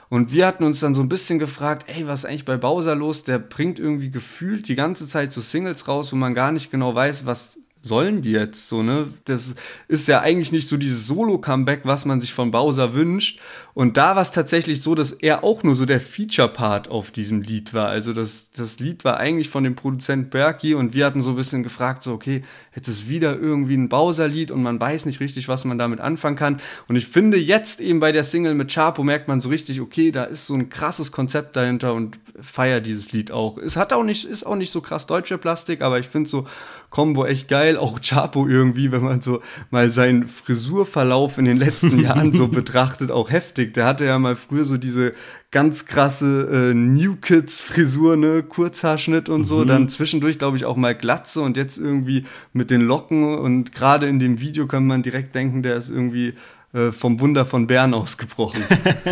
[0.08, 2.94] Und wir hatten uns dann so ein bisschen gefragt, ey, was ist eigentlich bei Bowser
[2.94, 3.24] los?
[3.24, 6.94] Der bringt irgendwie gefühlt die ganze Zeit so Singles raus, wo man gar nicht genau
[6.94, 9.08] weiß, was sollen die jetzt so, ne?
[9.24, 9.54] Das
[9.88, 13.40] ist ja eigentlich nicht so dieses Solo-Comeback, was man sich von Bowser wünscht.
[13.74, 17.42] Und da war es tatsächlich so, dass er auch nur so der Feature-Part auf diesem
[17.42, 17.88] Lied war.
[17.88, 21.36] Also das, das Lied war eigentlich von dem Produzent Berkey und wir hatten so ein
[21.36, 22.42] bisschen gefragt, so, okay,
[22.74, 26.36] jetzt ist wieder irgendwie ein Bowser-Lied und man weiß nicht richtig, was man damit anfangen
[26.36, 26.60] kann.
[26.88, 30.10] Und ich finde, jetzt eben bei der Single mit Chapo merkt man so richtig, okay,
[30.10, 33.58] da ist so ein krasses Konzept dahinter und feiert dieses Lied auch.
[33.58, 36.46] Es hat auch nicht, ist auch nicht so krass deutsche Plastik, aber ich finde so
[36.90, 37.76] Combo echt geil.
[37.76, 43.10] Auch Chapo irgendwie, wenn man so mal seinen Frisurverlauf in den letzten Jahren so betrachtet,
[43.10, 43.74] auch heftig.
[43.74, 45.14] Der hatte ja mal früher so diese
[45.50, 49.68] ganz krasse äh, New Kids Frisur, ne, Kurzhaarschnitt und so, mhm.
[49.68, 54.06] dann zwischendurch glaube ich auch mal Glatze und jetzt irgendwie mit den Locken und gerade
[54.06, 56.34] in dem Video kann man direkt denken, der ist irgendwie
[56.72, 58.62] äh, vom Wunder von Bern ausgebrochen.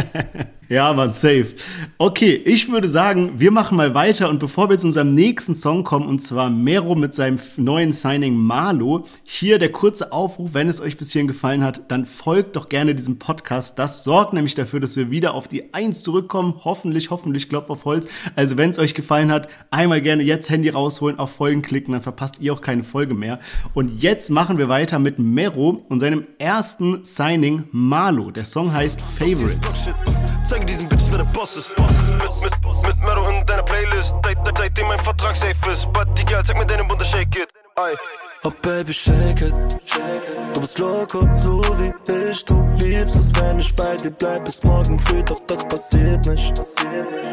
[0.69, 1.49] ja, man, safe.
[1.99, 5.85] Okay, ich würde sagen, wir machen mal weiter und bevor wir zu unserem nächsten Song
[5.85, 10.81] kommen, und zwar Mero mit seinem neuen Signing Marlo, hier der kurze Aufruf, wenn es
[10.81, 13.79] euch bis hierhin gefallen hat, dann folgt doch gerne diesem Podcast.
[13.79, 16.55] Das sorgt nämlich dafür, dass wir wieder auf die Eins zurückkommen.
[16.65, 18.09] Hoffentlich, hoffentlich, Klopf auf Holz.
[18.35, 22.03] Also, wenn es euch gefallen hat, einmal gerne jetzt Handy rausholen, auf Folgen klicken, dann
[22.03, 23.39] verpasst ihr auch keine Folge mehr.
[23.75, 28.31] Und jetzt machen wir weiter mit Mero und seinem ersten Signing Malo.
[28.31, 29.89] Der Song heißt Favorites.
[30.47, 31.73] Zeige diesen Bitches, wer der Boss ist.
[31.79, 34.15] Mit, mit, mit Mero in deiner Playlist.
[34.57, 35.91] Seitdem mein Vertrag safe ist.
[35.93, 37.49] But Girl, zeig mir deine Bunde, shake it.
[37.77, 37.97] Ey.
[38.47, 39.55] Oh Baby, shake it.
[40.55, 41.93] Du bist loco, so wie
[42.31, 42.45] ich.
[42.45, 46.53] Du liebst es, wenn ich bei dir bleib bis morgen früh, doch das passiert nicht.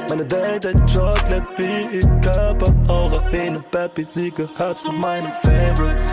[0.09, 3.23] Meine Date Chocolate wie ihr Körper, Aura,
[3.71, 6.07] Bad Beat, sie gehört zu meinen Favorites.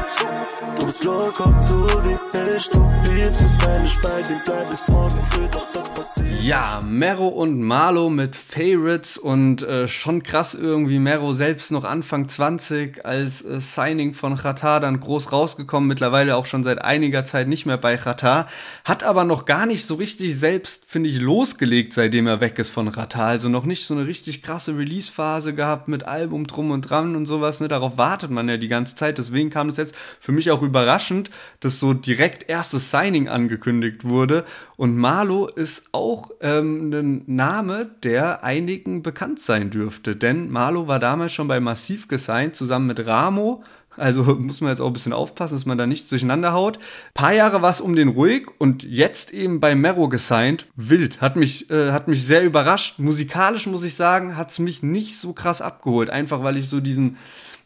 [0.79, 2.81] Du bist loco, so wie ich, du
[3.13, 6.29] liebst es, wenn ich bei dir bleib bis morgen früh, doch das passiert.
[6.43, 12.29] Ja, Mero und Marlo mit Favorites und äh, schon krass irgendwie, Mero selbst noch Anfang
[12.29, 17.49] 20 als äh, Signing von Qatar dann groß rausgekommen, mittlerweile auch schon seit einiger Zeit
[17.49, 18.49] nicht mehr bei Qatar,
[18.85, 22.71] hat aber noch gar nicht so richtig selbst, finde ich, losgelegt, seitdem er weg ist
[22.71, 26.83] von Qatar, also noch nicht so eine richtig krasse Release-Phase gehabt mit Album drum und
[26.83, 27.69] dran und sowas, ne?
[27.69, 31.31] darauf wartet man ja die ganze Zeit, deswegen kam es jetzt für mich auch überraschend,
[31.61, 34.45] dass so direkt erstes Signing angekündigt wurde.
[34.77, 40.17] Und Marlo ist auch ähm, ein Name, der einigen bekannt sein dürfte.
[40.17, 43.65] Denn Marlo war damals schon bei Massiv gesigned, zusammen mit Ramo.
[43.99, 46.79] Also muss man jetzt auch ein bisschen aufpassen, dass man da nichts durcheinander haut.
[46.79, 50.67] Ein paar Jahre war es um den ruhig und jetzt eben bei Mero gesigned.
[50.77, 51.21] Wild.
[51.21, 52.99] Hat mich, äh, hat mich sehr überrascht.
[52.99, 56.11] Musikalisch muss ich sagen, hat es mich nicht so krass abgeholt.
[56.11, 57.17] Einfach weil ich so diesen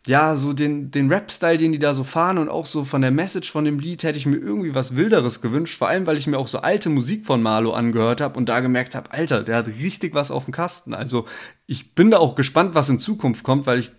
[0.07, 3.13] ja, so den, den Rap-Style, den die da so fahren und auch so von der
[3.13, 5.79] Message von dem Lied hätte ich mir irgendwie was Wilderes gewünscht.
[5.79, 8.59] Vor allem, weil ich mir auch so alte Musik von Marlo angehört habe und da
[8.59, 10.93] gemerkt habe, Alter, der hat richtig was auf dem Kasten.
[10.93, 11.27] Also
[11.67, 13.93] ich bin da auch gespannt, was in Zukunft kommt, weil ich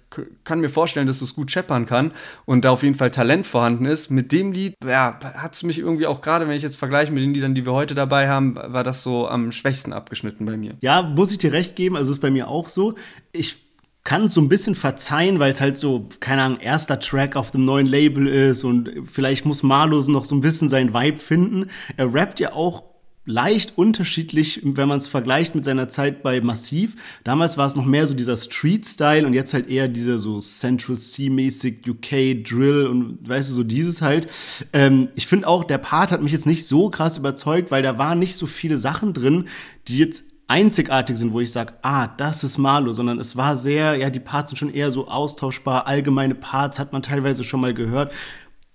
[0.43, 2.11] kann mir vorstellen, dass es gut scheppern kann
[2.43, 4.11] und da auf jeden Fall Talent vorhanden ist.
[4.11, 7.23] Mit dem Lied, ja, hat es mich irgendwie auch gerade, wenn ich jetzt vergleiche mit
[7.23, 10.75] den Liedern, die wir heute dabei haben, war das so am schwächsten abgeschnitten bei mir.
[10.81, 12.95] Ja, muss ich dir recht geben, also ist bei mir auch so.
[13.31, 13.62] Ich
[14.03, 17.63] kann so ein bisschen verzeihen, weil es halt so, keine Ahnung, erster Track auf dem
[17.63, 21.69] neuen Label ist und vielleicht muss Marlo noch so ein bisschen sein Vibe finden.
[21.95, 22.83] Er rappt ja auch
[23.25, 26.95] leicht unterschiedlich, wenn man es vergleicht mit seiner Zeit bei Massiv.
[27.23, 30.97] Damals war es noch mehr so dieser Street-Style und jetzt halt eher dieser so Central
[30.97, 34.27] C-mäßig UK Drill und weißt du, so dieses halt.
[34.73, 37.97] Ähm, ich finde auch, der Part hat mich jetzt nicht so krass überzeugt, weil da
[37.97, 39.47] waren nicht so viele Sachen drin,
[39.87, 43.95] die jetzt einzigartig sind, wo ich sage, ah, das ist Marlo, sondern es war sehr,
[43.95, 47.73] ja, die Parts sind schon eher so austauschbar, allgemeine Parts hat man teilweise schon mal
[47.73, 48.11] gehört.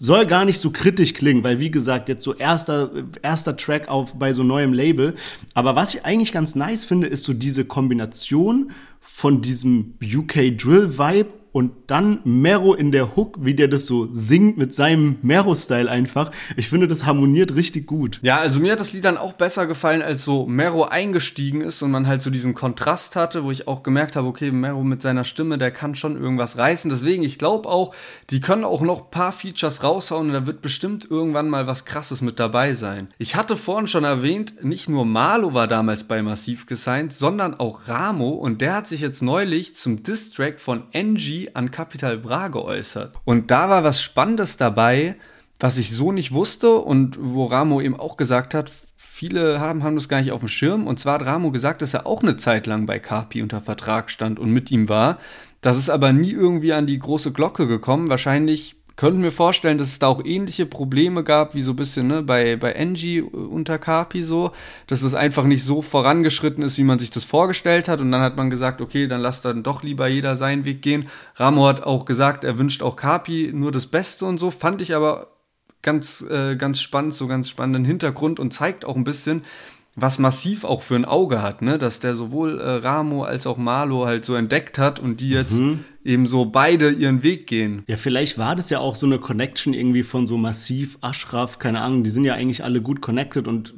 [0.01, 2.91] Soll gar nicht so kritisch klingen, weil wie gesagt, jetzt so erster,
[3.23, 5.17] erster Track auf bei so neuem Label.
[5.55, 10.99] Aber was ich eigentlich ganz nice finde, ist so diese Kombination von diesem UK Drill
[10.99, 15.91] Vibe und dann Mero in der Hook, wie der das so singt mit seinem Mero-Style
[15.91, 16.31] einfach.
[16.57, 18.19] Ich finde, das harmoniert richtig gut.
[18.23, 21.83] Ja, also mir hat das Lied dann auch besser gefallen, als so Mero eingestiegen ist
[21.83, 25.03] und man halt so diesen Kontrast hatte, wo ich auch gemerkt habe, okay, Mero mit
[25.03, 26.91] seiner Stimme, der kann schon irgendwas reißen.
[26.91, 27.95] Deswegen, ich glaube auch,
[28.31, 31.85] die können auch noch ein paar Features raushauen und da wird bestimmt irgendwann mal was
[31.85, 33.09] Krasses mit dabei sein.
[33.19, 37.89] Ich hatte vorhin schon erwähnt, nicht nur Marlo war damals bei Massiv gesigned, sondern auch
[37.89, 40.85] Ramo und der hat sich jetzt neulich zum Distrack von
[41.55, 43.15] An Capital Bra geäußert.
[43.25, 45.17] Und da war was Spannendes dabei,
[45.61, 49.97] was ich so nicht wusste und wo Ramo eben auch gesagt hat, viele haben, haben
[49.97, 50.87] das gar nicht auf dem Schirm.
[50.87, 54.11] Und zwar hat Ramo gesagt, dass er auch eine Zeit lang bei Carpi unter Vertrag
[54.11, 55.19] stand und mit ihm war.
[55.61, 58.09] Das ist aber nie irgendwie an die große Glocke gekommen.
[58.09, 62.09] Wahrscheinlich könnten wir vorstellen, dass es da auch ähnliche Probleme gab, wie so ein bisschen
[62.09, 64.51] ne, bei, bei Angie äh, unter Carpi so,
[64.89, 68.01] dass es einfach nicht so vorangeschritten ist, wie man sich das vorgestellt hat.
[68.01, 71.07] Und dann hat man gesagt, okay, dann lasst dann doch lieber jeder seinen Weg gehen.
[71.37, 74.51] Ramo hat auch gesagt, er wünscht auch Carpi nur das Beste und so.
[74.51, 75.29] Fand ich aber
[75.81, 79.45] ganz, äh, ganz spannend, so ganz spannenden Hintergrund und zeigt auch ein bisschen,
[79.95, 81.79] was massiv auch für ein Auge hat, ne?
[81.79, 85.61] dass der sowohl äh, Ramo als auch Marlo halt so entdeckt hat und die jetzt
[85.61, 87.83] mhm eben so beide ihren Weg gehen.
[87.87, 91.81] Ja, vielleicht war das ja auch so eine Connection irgendwie von so Massiv, Ashraf, keine
[91.81, 93.75] Ahnung, die sind ja eigentlich alle gut connected und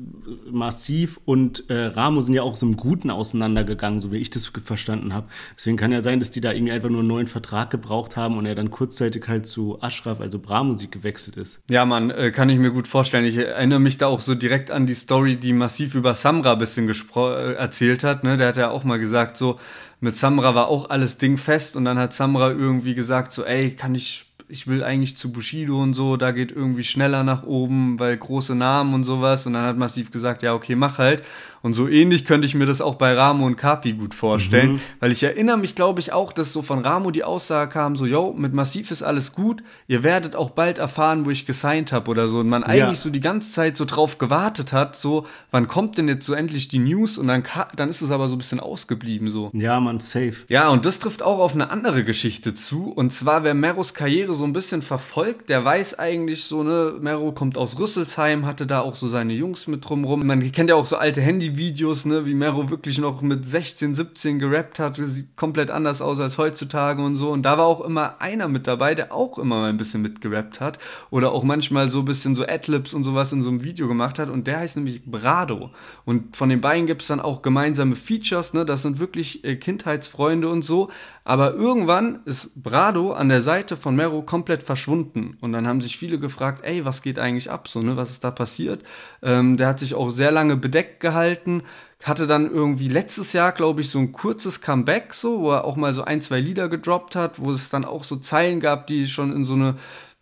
[0.50, 4.52] Massiv und äh, Ramo sind ja auch so im Guten auseinandergegangen, so wie ich das
[4.64, 5.28] verstanden habe.
[5.56, 8.36] Deswegen kann ja sein, dass die da irgendwie einfach nur einen neuen Vertrag gebraucht haben
[8.36, 11.60] und er dann kurzzeitig halt zu Ashraf, also Bra-Musik gewechselt ist.
[11.70, 13.24] Ja, Mann, äh, kann ich mir gut vorstellen.
[13.24, 16.58] Ich erinnere mich da auch so direkt an die Story, die Massiv über Samra ein
[16.58, 18.24] bisschen äh, erzählt hat.
[18.24, 18.36] Ne?
[18.36, 19.58] Der hat ja auch mal gesagt, so,
[20.00, 23.94] mit Samra war auch alles dingfest und dann hat Samra irgendwie gesagt so, ey, kann
[23.94, 28.16] ich ich will eigentlich zu Bushido und so, da geht irgendwie schneller nach oben, weil
[28.16, 29.46] große Namen und sowas.
[29.46, 31.22] Und dann hat Massiv gesagt, ja, okay, mach halt.
[31.62, 34.80] Und so ähnlich könnte ich mir das auch bei Ramo und Kapi gut vorstellen, mhm.
[34.98, 38.06] weil ich erinnere mich, glaube ich, auch, dass so von Ramo die Aussage kam, so,
[38.06, 42.10] yo, mit Massiv ist alles gut, ihr werdet auch bald erfahren, wo ich gesigned habe
[42.10, 42.38] oder so.
[42.38, 42.68] Und man ja.
[42.68, 46.32] eigentlich so die ganze Zeit so drauf gewartet hat, so, wann kommt denn jetzt so
[46.32, 47.18] endlich die News?
[47.18, 47.42] Und dann,
[47.76, 49.50] dann ist es aber so ein bisschen ausgeblieben, so.
[49.52, 50.36] Ja, man, safe.
[50.48, 52.90] Ja, und das trifft auch auf eine andere Geschichte zu.
[52.90, 55.50] Und zwar, wer Meros Karriere so so ein bisschen verfolgt.
[55.50, 59.66] Der weiß eigentlich so, ne, Mero kommt aus Rüsselsheim, hatte da auch so seine Jungs
[59.68, 60.26] mit drumrum.
[60.26, 64.38] Man kennt ja auch so alte Handyvideos, ne, wie Mero wirklich noch mit 16, 17
[64.38, 64.96] gerappt hat.
[64.96, 67.30] Sieht komplett anders aus als heutzutage und so.
[67.30, 70.60] Und da war auch immer einer mit dabei, der auch immer mal ein bisschen mitgerappt
[70.60, 70.78] hat.
[71.10, 74.18] Oder auch manchmal so ein bisschen so Adlibs und sowas in so einem Video gemacht
[74.18, 74.30] hat.
[74.30, 75.70] Und der heißt nämlich Brado.
[76.06, 78.64] Und von den beiden gibt es dann auch gemeinsame Features, ne.
[78.64, 80.88] Das sind wirklich äh, Kindheitsfreunde und so.
[81.24, 85.36] Aber irgendwann ist Brado an der Seite von Mero komplett verschwunden.
[85.40, 87.66] Und dann haben sich viele gefragt, ey, was geht eigentlich ab?
[87.66, 88.84] So, ne, was ist da passiert?
[89.24, 91.64] Ähm, der hat sich auch sehr lange bedeckt gehalten,
[92.04, 95.74] hatte dann irgendwie letztes Jahr, glaube ich, so ein kurzes Comeback, so, wo er auch
[95.74, 99.08] mal so ein, zwei Lieder gedroppt hat, wo es dann auch so Zeilen gab, die
[99.08, 99.74] schon in so eine,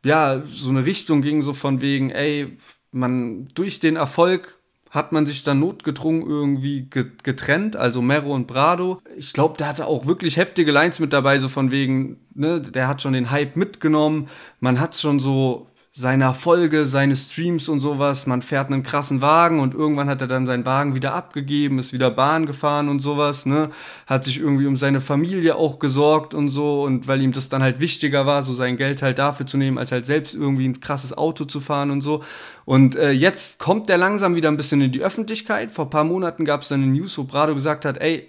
[0.03, 2.57] ja, so eine Richtung gingen, so von wegen, ey,
[2.91, 4.58] man durch den Erfolg
[4.91, 9.01] hat man sich dann notgedrungen irgendwie getrennt, also Mero und Brado.
[9.17, 12.89] Ich glaube, der hatte auch wirklich heftige Lines mit dabei, so von wegen, ne, der
[12.89, 14.29] hat schon den Hype mitgenommen,
[14.61, 18.27] man hat schon so seine Erfolge, seine Streams und sowas.
[18.27, 21.93] Man fährt einen krassen Wagen und irgendwann hat er dann seinen Wagen wieder abgegeben, ist
[21.93, 23.71] wieder Bahn gefahren und sowas, ne?
[24.07, 27.63] Hat sich irgendwie um seine Familie auch gesorgt und so und weil ihm das dann
[27.63, 30.81] halt wichtiger war, so sein Geld halt dafür zu nehmen, als halt selbst irgendwie ein
[30.81, 32.23] krasses Auto zu fahren und so.
[32.65, 35.71] Und äh, jetzt kommt der langsam wieder ein bisschen in die Öffentlichkeit.
[35.71, 38.29] Vor ein paar Monaten gab es dann eine News, wo Brado gesagt hat, ey,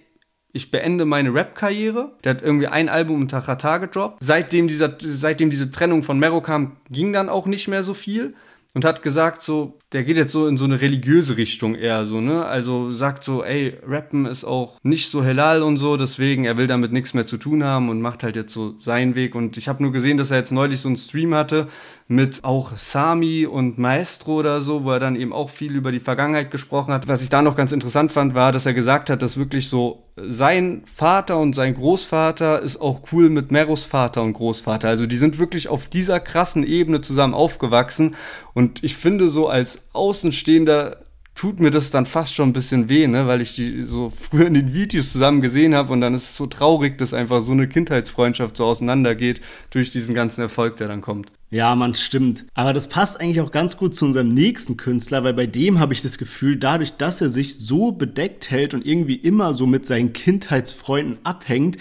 [0.52, 2.12] ich beende meine Rap-Karriere.
[2.24, 4.18] Der hat irgendwie ein Album im Tachata gedroppt.
[4.22, 8.36] Seitdem, dieser, seitdem diese Trennung von Mero kam, ging dann auch nicht mehr so viel.
[8.76, 12.22] Und hat gesagt, so, der geht jetzt so in so eine religiöse Richtung eher so,
[12.22, 12.46] ne?
[12.46, 16.68] Also sagt so, ey, Rappen ist auch nicht so halal und so, deswegen, er will
[16.68, 19.34] damit nichts mehr zu tun haben und macht halt jetzt so seinen Weg.
[19.34, 21.68] Und ich habe nur gesehen, dass er jetzt neulich so einen Stream hatte
[22.12, 26.00] mit auch Sami und Maestro oder so, wo er dann eben auch viel über die
[26.00, 27.08] Vergangenheit gesprochen hat.
[27.08, 30.06] Was ich da noch ganz interessant fand, war, dass er gesagt hat, dass wirklich so
[30.18, 34.90] sein Vater und sein Großvater ist auch cool mit Meros Vater und Großvater.
[34.90, 38.16] Also die sind wirklich auf dieser krassen Ebene zusammen aufgewachsen.
[38.56, 40.98] Und ich finde so als Außenstehender
[41.36, 43.28] tut mir das dann fast schon ein bisschen weh, ne?
[43.28, 46.36] weil ich die so früher in den Videos zusammen gesehen habe und dann ist es
[46.36, 51.02] so traurig, dass einfach so eine Kindheitsfreundschaft so auseinandergeht durch diesen ganzen Erfolg, der dann
[51.02, 51.32] kommt.
[51.52, 52.46] Ja, man stimmt.
[52.54, 55.94] Aber das passt eigentlich auch ganz gut zu unserem nächsten Künstler, weil bei dem habe
[55.94, 59.88] ich das Gefühl, dadurch, dass er sich so bedeckt hält und irgendwie immer so mit
[59.88, 61.78] seinen Kindheitsfreunden abhängt,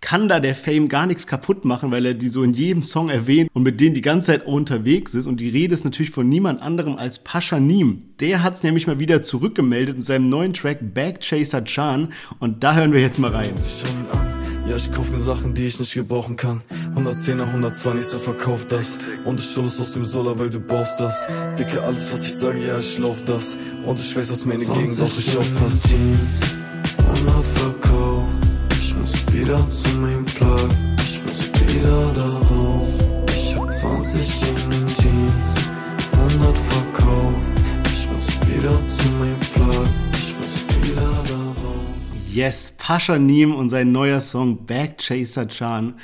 [0.00, 3.10] kann da der Fame gar nichts kaputt machen, weil er die so in jedem Song
[3.10, 5.26] erwähnt und mit denen die ganze Zeit unterwegs ist.
[5.26, 8.04] Und die Rede ist natürlich von niemand anderem als Pascha Neem.
[8.20, 12.12] Der hat es nämlich mal wieder zurückgemeldet mit seinem neuen Track Back Chaser Chan.
[12.38, 13.52] Und da hören wir jetzt mal rein.
[14.70, 16.62] Ja, ich kauf mir Sachen, die ich nicht gebrauchen kann.
[16.94, 18.98] 110er, 120, so verkauf das.
[19.24, 21.26] Und ich hol es aus dem Solar, weil du brauchst das.
[21.58, 23.56] Dicke, alles, was ich sage, ja, ich lauf das.
[23.84, 25.82] Und ich weiß, in die Gegend auch ich aufpasst.
[25.88, 26.40] Jeans,
[26.98, 28.40] 100 verkauft
[29.32, 30.68] wieder zu meinem Plug.
[31.02, 32.88] Ich muss wieder darauf.
[33.34, 35.48] Ich hab 20 in den Jeans,
[36.12, 37.52] 100 verkauft.
[37.86, 39.39] Ich muss wieder zu meinem
[42.32, 45.94] Yes, Pascha Neem und sein neuer Song Back Chaser Chan.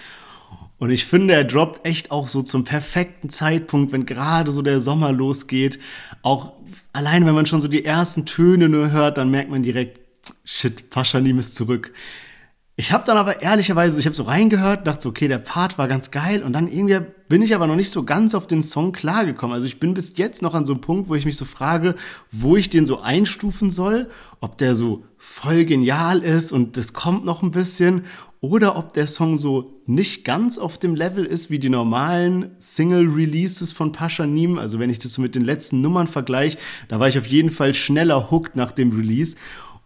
[0.78, 4.80] Und ich finde, er droppt echt auch so zum perfekten Zeitpunkt, wenn gerade so der
[4.80, 5.78] Sommer losgeht.
[6.22, 6.54] Auch
[6.92, 10.00] allein, wenn man schon so die ersten Töne nur hört, dann merkt man direkt,
[10.44, 11.92] shit, Paschanim ist zurück.
[12.78, 15.88] Ich habe dann aber ehrlicherweise, ich habe so reingehört, dachte so, okay, der Part war
[15.88, 18.92] ganz geil und dann irgendwie bin ich aber noch nicht so ganz auf den Song
[18.92, 19.54] klargekommen.
[19.54, 21.94] Also ich bin bis jetzt noch an so einem Punkt, wo ich mich so frage,
[22.30, 24.10] wo ich den so einstufen soll,
[24.40, 28.04] ob der so voll genial ist und das kommt noch ein bisschen
[28.42, 33.72] oder ob der Song so nicht ganz auf dem Level ist wie die normalen Single-Releases
[33.72, 34.58] von Pascha Neem.
[34.58, 36.58] Also wenn ich das so mit den letzten Nummern vergleiche,
[36.88, 39.36] da war ich auf jeden Fall schneller hooked nach dem Release.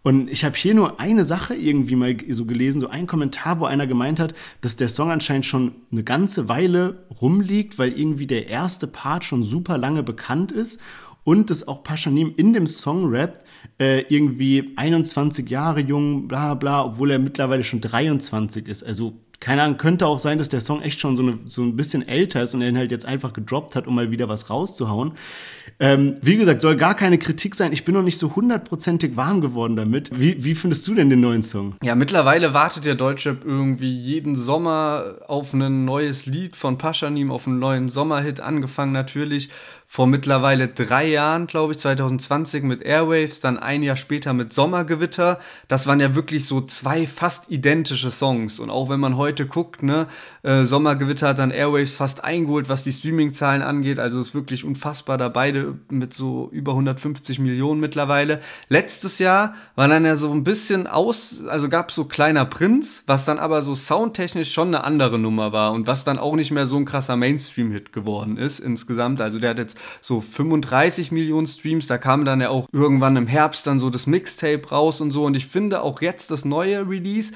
[0.03, 3.65] Und ich habe hier nur eine Sache irgendwie mal so gelesen, so ein Kommentar, wo
[3.65, 8.47] einer gemeint hat, dass der Song anscheinend schon eine ganze Weile rumliegt, weil irgendwie der
[8.47, 10.79] erste Part schon super lange bekannt ist
[11.23, 13.45] und dass auch Paschanim in dem Song rappt,
[13.79, 18.83] äh, irgendwie 21 Jahre jung, bla bla, obwohl er mittlerweile schon 23 ist.
[18.83, 21.75] Also keine Ahnung, könnte auch sein, dass der Song echt schon so, eine, so ein
[21.75, 24.51] bisschen älter ist und er ihn halt jetzt einfach gedroppt hat, um mal wieder was
[24.51, 25.13] rauszuhauen.
[25.79, 27.73] Ähm, wie gesagt, soll gar keine Kritik sein.
[27.73, 30.11] Ich bin noch nicht so hundertprozentig warm geworden damit.
[30.13, 31.75] Wie, wie findest du denn den neuen Song?
[31.81, 37.47] Ja, mittlerweile wartet der Deutschrap irgendwie jeden Sommer auf ein neues Lied von Paschanim, auf
[37.47, 39.49] einen neuen Sommerhit, angefangen natürlich
[39.93, 45.37] vor mittlerweile drei Jahren, glaube ich, 2020 mit Airwaves, dann ein Jahr später mit Sommergewitter.
[45.67, 48.61] Das waren ja wirklich so zwei fast identische Songs.
[48.61, 50.07] Und auch wenn man heute guckt, ne,
[50.43, 53.99] äh, Sommergewitter hat dann Airwaves fast eingeholt, was die Streaming-Zahlen angeht.
[53.99, 58.39] Also ist wirklich unfassbar da beide mit so über 150 Millionen mittlerweile.
[58.69, 63.25] Letztes Jahr war dann ja so ein bisschen aus, also gab so kleiner Prinz, was
[63.25, 66.65] dann aber so soundtechnisch schon eine andere Nummer war und was dann auch nicht mehr
[66.65, 69.19] so ein krasser Mainstream-Hit geworden ist insgesamt.
[69.19, 71.87] Also der hat jetzt so 35 Millionen Streams.
[71.87, 75.25] Da kam dann ja auch irgendwann im Herbst dann so das Mixtape raus und so.
[75.25, 77.33] Und ich finde auch jetzt das neue Release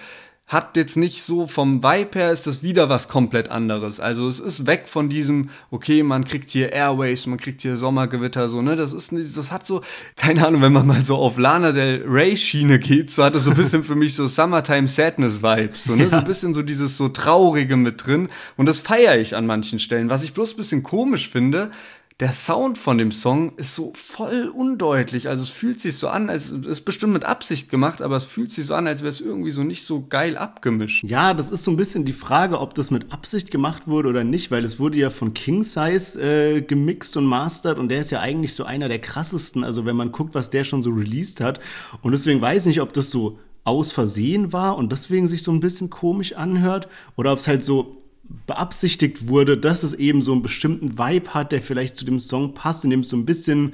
[0.48, 4.00] hat jetzt nicht so vom Vibe her ist das wieder was komplett anderes.
[4.00, 8.48] Also es ist weg von diesem, okay, man kriegt hier Airways, man kriegt hier Sommergewitter,
[8.48, 8.76] so, ne?
[8.76, 9.82] Das ist, das hat so,
[10.16, 13.46] keine Ahnung, wenn man mal so auf Lana Del Rey Schiene geht, so hat das
[13.46, 16.04] so ein bisschen für mich so Summertime Sadness Vibes, so, ne?
[16.04, 16.10] Ja.
[16.10, 18.30] So ein bisschen so dieses so Traurige mit drin.
[18.56, 20.12] Und das feiere ich an manchen Stellen.
[20.12, 21.72] Was ich bloß ein bisschen komisch finde,
[22.22, 25.28] der Sound von dem Song ist so voll undeutlich.
[25.28, 28.24] Also es fühlt sich so an, als es ist bestimmt mit Absicht gemacht, aber es
[28.24, 31.04] fühlt sich so an, als wäre es irgendwie so nicht so geil abgemischt.
[31.04, 34.24] Ja, das ist so ein bisschen die Frage, ob das mit Absicht gemacht wurde oder
[34.24, 38.12] nicht, weil es wurde ja von King Size äh, gemixt und mastert und der ist
[38.12, 39.66] ja eigentlich so einer der krassesten.
[39.66, 41.60] Also wenn man guckt, was der schon so released hat.
[42.02, 45.52] Und deswegen weiß ich nicht, ob das so aus Versehen war und deswegen sich so
[45.52, 46.88] ein bisschen komisch anhört
[47.18, 48.05] oder ob es halt so
[48.46, 52.54] beabsichtigt wurde, dass es eben so einen bestimmten Vibe hat, der vielleicht zu dem Song
[52.54, 53.74] passt, in dem es so ein bisschen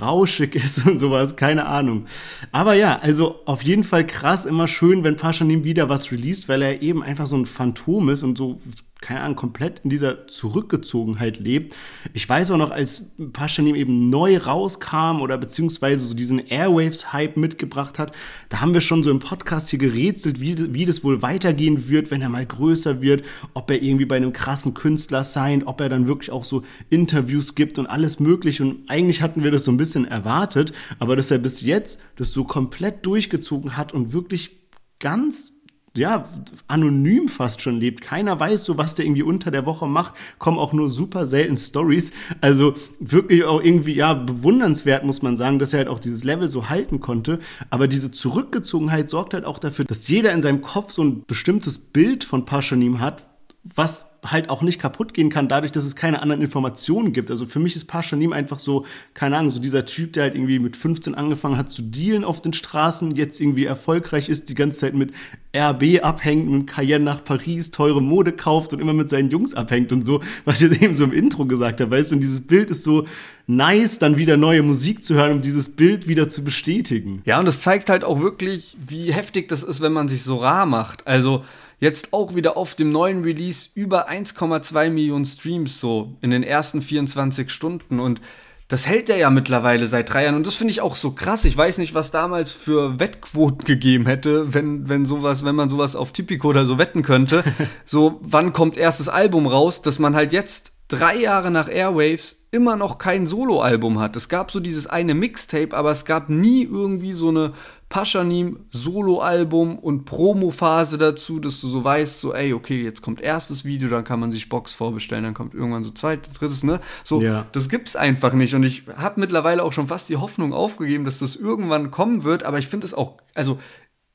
[0.00, 2.06] rauschig ist und sowas, keine Ahnung.
[2.50, 6.62] Aber ja, also auf jeden Fall krass, immer schön, wenn Paschanim wieder was released, weil
[6.62, 8.60] er eben einfach so ein Phantom ist und so
[9.02, 11.76] keine Ahnung, komplett in dieser Zurückgezogenheit lebt.
[12.14, 17.98] Ich weiß auch noch, als Paschanim eben neu rauskam oder beziehungsweise so diesen Airwaves-Hype mitgebracht
[17.98, 18.12] hat,
[18.48, 22.10] da haben wir schon so im Podcast hier gerätselt, wie, wie das wohl weitergehen wird,
[22.10, 23.24] wenn er mal größer wird,
[23.54, 27.54] ob er irgendwie bei einem krassen Künstler sein, ob er dann wirklich auch so Interviews
[27.54, 28.62] gibt und alles mögliche.
[28.62, 32.32] Und eigentlich hatten wir das so ein bisschen erwartet, aber dass er bis jetzt das
[32.32, 34.62] so komplett durchgezogen hat und wirklich
[34.98, 35.61] ganz
[35.96, 36.28] ja,
[36.68, 38.00] anonym fast schon lebt.
[38.00, 40.14] Keiner weiß so, was der irgendwie unter der Woche macht.
[40.38, 42.12] Kommen auch nur super selten Stories.
[42.40, 46.48] Also wirklich auch irgendwie, ja, bewundernswert, muss man sagen, dass er halt auch dieses Level
[46.48, 47.40] so halten konnte.
[47.68, 51.78] Aber diese Zurückgezogenheit sorgt halt auch dafür, dass jeder in seinem Kopf so ein bestimmtes
[51.78, 53.24] Bild von Paschanim hat,
[53.64, 57.30] was halt auch nicht kaputt gehen kann, dadurch, dass es keine anderen Informationen gibt.
[57.30, 60.58] Also für mich ist Paschanim einfach so, keine Ahnung, so dieser Typ, der halt irgendwie
[60.58, 64.80] mit 15 angefangen hat zu dealen auf den Straßen, jetzt irgendwie erfolgreich ist, die ganze
[64.80, 65.12] Zeit mit
[65.56, 69.92] RB abhängt, mit Cayenne nach Paris, teure Mode kauft und immer mit seinen Jungs abhängt
[69.92, 72.46] und so, was ich jetzt eben so im Intro gesagt habe, weißt du, und dieses
[72.46, 73.06] Bild ist so
[73.46, 77.22] nice, dann wieder neue Musik zu hören, um dieses Bild wieder zu bestätigen.
[77.26, 80.36] Ja, und es zeigt halt auch wirklich, wie heftig das ist, wenn man sich so
[80.36, 81.06] rar macht.
[81.06, 81.44] Also,
[81.82, 86.80] Jetzt auch wieder auf dem neuen Release über 1,2 Millionen Streams so in den ersten
[86.80, 88.20] 24 Stunden und
[88.68, 91.44] das hält er ja mittlerweile seit drei Jahren und das finde ich auch so krass.
[91.44, 95.96] Ich weiß nicht, was damals für Wettquoten gegeben hätte, wenn, wenn sowas, wenn man sowas
[95.96, 97.42] auf Tipico oder so wetten könnte.
[97.84, 102.76] so, wann kommt erstes Album raus, dass man halt jetzt drei Jahre nach Airwaves immer
[102.76, 104.14] noch kein Soloalbum hat.
[104.14, 107.54] Es gab so dieses eine Mixtape, aber es gab nie irgendwie so eine
[107.92, 113.66] Paschanim Soloalbum und Promo-Phase dazu, dass du so weißt, so, ey, okay, jetzt kommt erstes
[113.66, 116.80] Video, dann kann man sich Box vorbestellen, dann kommt irgendwann so zweites, drittes, ne?
[117.04, 117.44] So, ja.
[117.52, 118.54] das gibt's einfach nicht.
[118.54, 122.44] Und ich habe mittlerweile auch schon fast die Hoffnung aufgegeben, dass das irgendwann kommen wird,
[122.44, 123.58] aber ich finde es auch, also,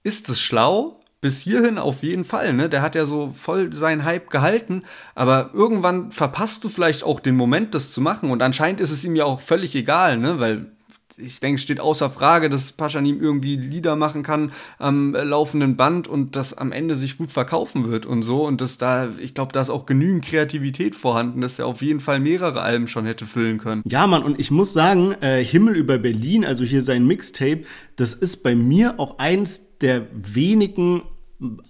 [0.01, 0.99] ist es schlau?
[1.19, 2.69] bis hierhin auf jeden Fall, ne?
[2.69, 4.84] Der hat ja so voll seinen Hype gehalten,
[5.15, 8.30] aber irgendwann verpasst du vielleicht auch den Moment, das zu machen.
[8.30, 10.39] Und anscheinend ist es ihm ja auch völlig egal, ne?
[10.39, 10.76] Weil
[11.18, 16.36] ich denke, steht außer Frage, dass Paschanim irgendwie Lieder machen kann am laufenden Band und
[16.36, 18.45] das am Ende sich gut verkaufen wird und so.
[18.45, 22.01] Und dass da, ich glaube, da ist auch genügend Kreativität vorhanden, dass er auf jeden
[22.01, 23.82] Fall mehrere Alben schon hätte füllen können.
[23.86, 27.63] Ja, Mann, und ich muss sagen, äh, Himmel über Berlin, also hier sein Mixtape,
[27.95, 31.01] das ist bei mir auch eins der wenigen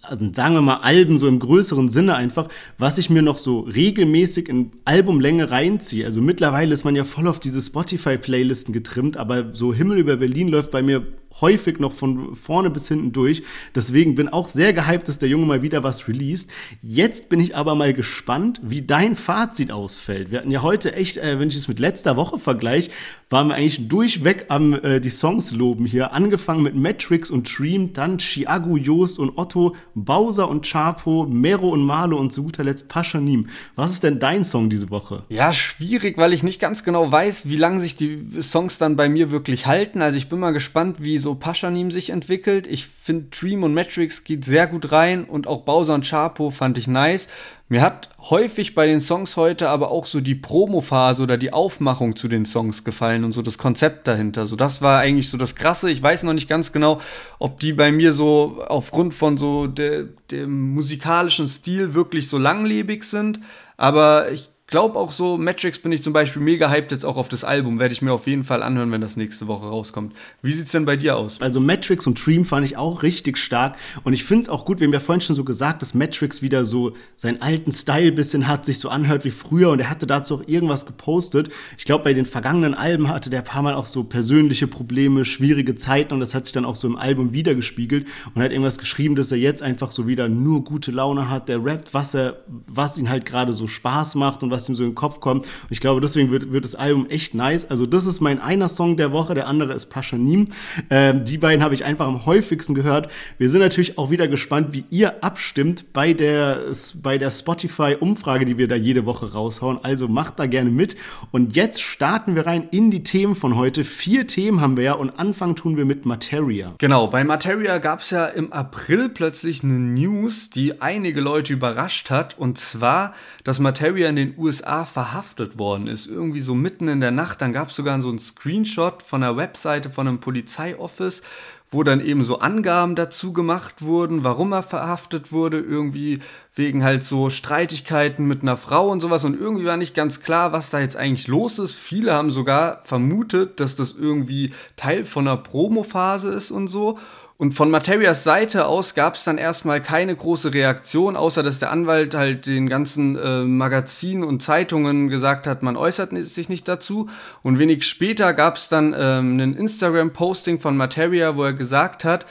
[0.02, 2.48] also sagen wir mal Alben so im größeren Sinne einfach,
[2.78, 6.06] was ich mir noch so regelmäßig in Albumlänge reinziehe.
[6.06, 10.48] Also mittlerweile ist man ja voll auf diese Spotify-Playlisten getrimmt, aber so Himmel über Berlin
[10.48, 11.06] läuft bei mir
[11.42, 13.44] häufig noch von vorne bis hinten durch.
[13.76, 16.52] Deswegen bin auch sehr gehypt, dass der Junge mal wieder was released.
[16.82, 20.32] Jetzt bin ich aber mal gespannt, wie dein Fazit ausfällt.
[20.32, 22.92] Wir hatten ja heute echt, äh, wenn ich es mit letzter Woche vergleiche,
[23.30, 26.14] waren wir eigentlich durchweg am äh, die Songs loben hier.
[26.14, 31.82] Angefangen mit Matrix und Dream, dann Chiago, Joost und Otto, Bowser und Chapo, Mero und
[31.86, 33.48] Marlo und zu guter Letzt Paschanim.
[33.76, 35.26] Was ist denn dein Song diese Woche?
[35.30, 39.10] Ja, schwierig, weil ich nicht ganz genau weiß, wie lange sich die Songs dann bei
[39.10, 40.02] mir wirklich halten.
[40.02, 42.68] Also ich bin mal gespannt, wie so so Paschanim sich entwickelt.
[42.68, 46.78] Ich finde, Dream und Matrix geht sehr gut rein und auch Bowser und Chapo fand
[46.78, 47.28] ich nice.
[47.68, 52.16] Mir hat häufig bei den Songs heute aber auch so die Promo-Phase oder die Aufmachung
[52.16, 54.46] zu den Songs gefallen und so das Konzept dahinter.
[54.46, 55.92] So, das war eigentlich so das Krasse.
[55.92, 57.02] Ich weiß noch nicht ganz genau,
[57.40, 63.04] ob die bei mir so aufgrund von so de, dem musikalischen Stil wirklich so langlebig
[63.04, 63.42] sind.
[63.76, 67.30] Aber ich glaube auch so, Matrix bin ich zum Beispiel mega hyped jetzt auch auf
[67.30, 67.80] das Album.
[67.80, 70.14] Werde ich mir auf jeden Fall anhören, wenn das nächste Woche rauskommt.
[70.42, 71.40] Wie sieht's denn bei dir aus?
[71.40, 73.78] Also Matrix und Dream fand ich auch richtig stark.
[74.04, 76.42] Und ich finde es auch gut, wir haben ja vorhin schon so gesagt, dass Matrix
[76.42, 79.70] wieder so seinen alten Style bisschen hat, sich so anhört wie früher.
[79.70, 81.50] Und er hatte dazu auch irgendwas gepostet.
[81.78, 85.76] Ich glaube, bei den vergangenen Alben hatte der paar Mal auch so persönliche Probleme, schwierige
[85.76, 86.14] Zeiten.
[86.14, 88.06] Und das hat sich dann auch so im Album wiedergespiegelt.
[88.36, 91.48] Und hat irgendwas geschrieben, dass er jetzt einfach so wieder nur gute Laune hat.
[91.48, 94.76] Der rappt, was er, was ihn halt gerade so Spaß macht und was was ihm
[94.76, 95.46] so in den Kopf kommt.
[95.46, 97.70] Und ich glaube, deswegen wird, wird das Album echt nice.
[97.70, 100.46] Also das ist mein einer Song der Woche, der andere ist Paschanim.
[100.90, 103.10] Ähm, die beiden habe ich einfach am häufigsten gehört.
[103.38, 106.62] Wir sind natürlich auch wieder gespannt, wie ihr abstimmt bei der,
[107.02, 109.80] bei der Spotify-Umfrage, die wir da jede Woche raushauen.
[109.84, 110.98] Also macht da gerne mit.
[111.32, 113.84] Und jetzt starten wir rein in die Themen von heute.
[113.84, 116.74] Vier Themen haben wir ja und Anfang tun wir mit Materia.
[116.80, 122.10] Genau, bei Materia gab es ja im April plötzlich eine News, die einige Leute überrascht
[122.10, 122.38] hat.
[122.38, 126.08] Und zwar, dass Materia in den USA USA verhaftet worden ist.
[126.08, 127.42] Irgendwie so mitten in der Nacht.
[127.42, 131.22] Dann gab es sogar so einen Screenshot von der Webseite von einem Polizeioffice,
[131.70, 136.20] wo dann eben so Angaben dazu gemacht wurden, warum er verhaftet wurde, irgendwie
[136.56, 139.26] wegen halt so Streitigkeiten mit einer Frau und sowas.
[139.26, 141.76] Und irgendwie war nicht ganz klar, was da jetzt eigentlich los ist.
[141.76, 146.98] Viele haben sogar vermutet, dass das irgendwie Teil von einer Promophase ist und so.
[147.40, 151.72] Und von Materias Seite aus gab es dann erstmal keine große Reaktion, außer dass der
[151.72, 157.10] Anwalt halt den ganzen äh, Magazinen und Zeitungen gesagt hat, man äußert sich nicht dazu.
[157.44, 162.26] Und wenig später gab es dann ähm, ein Instagram-Posting von Materia, wo er gesagt hat,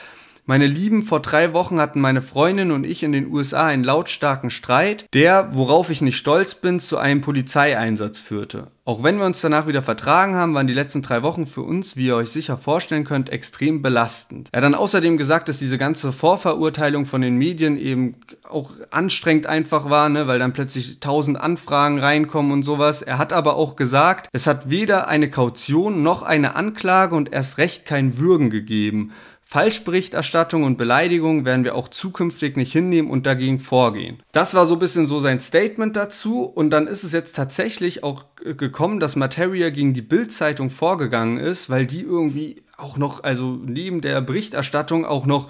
[0.47, 4.51] meine Lieben, vor drei Wochen hatten meine Freundin und ich in den USA einen lautstarken
[4.51, 8.68] Streit, der, worauf ich nicht stolz bin, zu einem Polizeieinsatz führte.
[8.84, 11.97] Auch wenn wir uns danach wieder vertragen haben, waren die letzten drei Wochen für uns,
[11.97, 14.49] wie ihr euch sicher vorstellen könnt, extrem belastend.
[14.53, 18.14] Er hat dann außerdem gesagt, dass diese ganze Vorverurteilung von den Medien eben
[18.49, 23.03] auch anstrengend einfach war, ne, weil dann plötzlich tausend Anfragen reinkommen und sowas.
[23.03, 27.59] Er hat aber auch gesagt, es hat weder eine Kaution noch eine Anklage und erst
[27.59, 29.11] recht kein Würgen gegeben.
[29.49, 34.20] Falschberichterstattung und Beleidigung werden wir auch zukünftig nicht hinnehmen und dagegen vorgehen.
[34.32, 38.03] Das war so ein bisschen so sein Statement dazu und dann ist es jetzt tatsächlich
[38.03, 43.57] auch gekommen, dass Materia gegen die Bild-Zeitung vorgegangen ist, weil die irgendwie auch noch, also
[43.64, 45.49] neben der Berichterstattung auch noch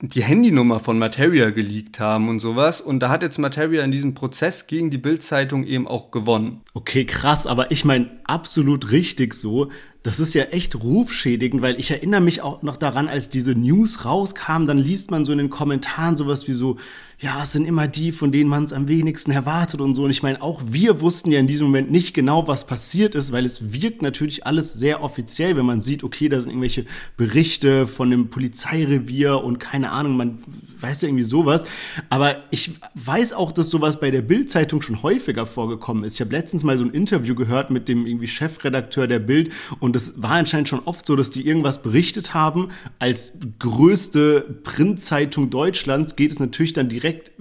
[0.00, 2.80] die Handynummer von Materia geleakt haben und sowas.
[2.80, 6.62] Und da hat jetzt Materia in diesem Prozess gegen die Bild-Zeitung eben auch gewonnen.
[6.72, 9.70] Okay, krass, aber ich meine, absolut richtig so.
[10.04, 14.04] Das ist ja echt rufschädigend, weil ich erinnere mich auch noch daran, als diese News
[14.04, 16.76] rauskam, dann liest man so in den Kommentaren sowas wie so,
[17.20, 20.04] ja, es sind immer die, von denen man es am wenigsten erwartet und so.
[20.04, 23.32] Und ich meine, auch wir wussten ja in diesem Moment nicht genau, was passiert ist,
[23.32, 26.84] weil es wirkt natürlich alles sehr offiziell, wenn man sieht, okay, da sind irgendwelche
[27.16, 30.38] Berichte von einem Polizeirevier und keine Ahnung, man
[30.80, 31.64] weiß ja irgendwie sowas.
[32.10, 36.14] Aber ich weiß auch, dass sowas bei der Bild-Zeitung schon häufiger vorgekommen ist.
[36.14, 39.50] Ich habe letztens mal so ein Interview gehört mit dem irgendwie Chefredakteur der Bild
[39.80, 42.68] und es war anscheinend schon oft so, dass die irgendwas berichtet haben.
[42.98, 47.32] Als größte Printzeitung Deutschlands geht es natürlich dann direkt direkt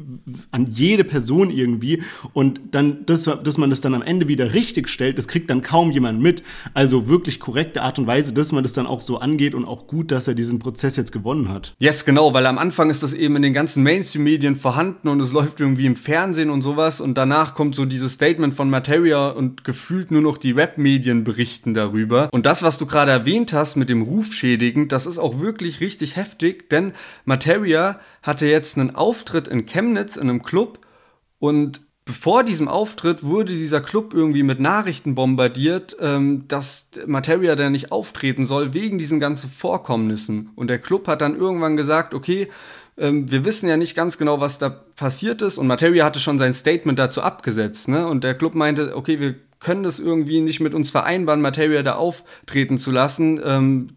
[0.51, 4.89] an jede Person irgendwie und dann, dass, dass man das dann am Ende wieder richtig
[4.89, 6.43] stellt, das kriegt dann kaum jemand mit.
[6.73, 9.87] Also wirklich korrekte Art und Weise, dass man das dann auch so angeht und auch
[9.87, 11.75] gut, dass er diesen Prozess jetzt gewonnen hat.
[11.79, 15.31] Yes, genau, weil am Anfang ist das eben in den ganzen Mainstream-Medien vorhanden und es
[15.31, 19.63] läuft irgendwie im Fernsehen und sowas und danach kommt so dieses Statement von Materia und
[19.63, 22.29] gefühlt nur noch die Rap-Medien berichten darüber.
[22.31, 25.79] Und das, was du gerade erwähnt hast mit dem Ruf schädigend, das ist auch wirklich
[25.79, 26.93] richtig heftig, denn
[27.25, 30.79] Materia hatte jetzt einen Auftritt in Chemnitz in einem Club
[31.39, 37.69] und bevor diesem Auftritt wurde dieser Club irgendwie mit Nachrichten bombardiert, ähm, dass Materia da
[37.69, 40.49] nicht auftreten soll wegen diesen ganzen Vorkommnissen.
[40.55, 42.49] Und der Club hat dann irgendwann gesagt, okay,
[42.97, 45.57] ähm, wir wissen ja nicht ganz genau, was da passiert ist.
[45.57, 47.87] Und Materia hatte schon sein Statement dazu abgesetzt.
[47.87, 48.05] Ne?
[48.07, 51.95] Und der Club meinte, okay, wir können das irgendwie nicht mit uns vereinbaren, Materia da
[51.95, 53.39] auftreten zu lassen.
[53.43, 53.87] Ähm,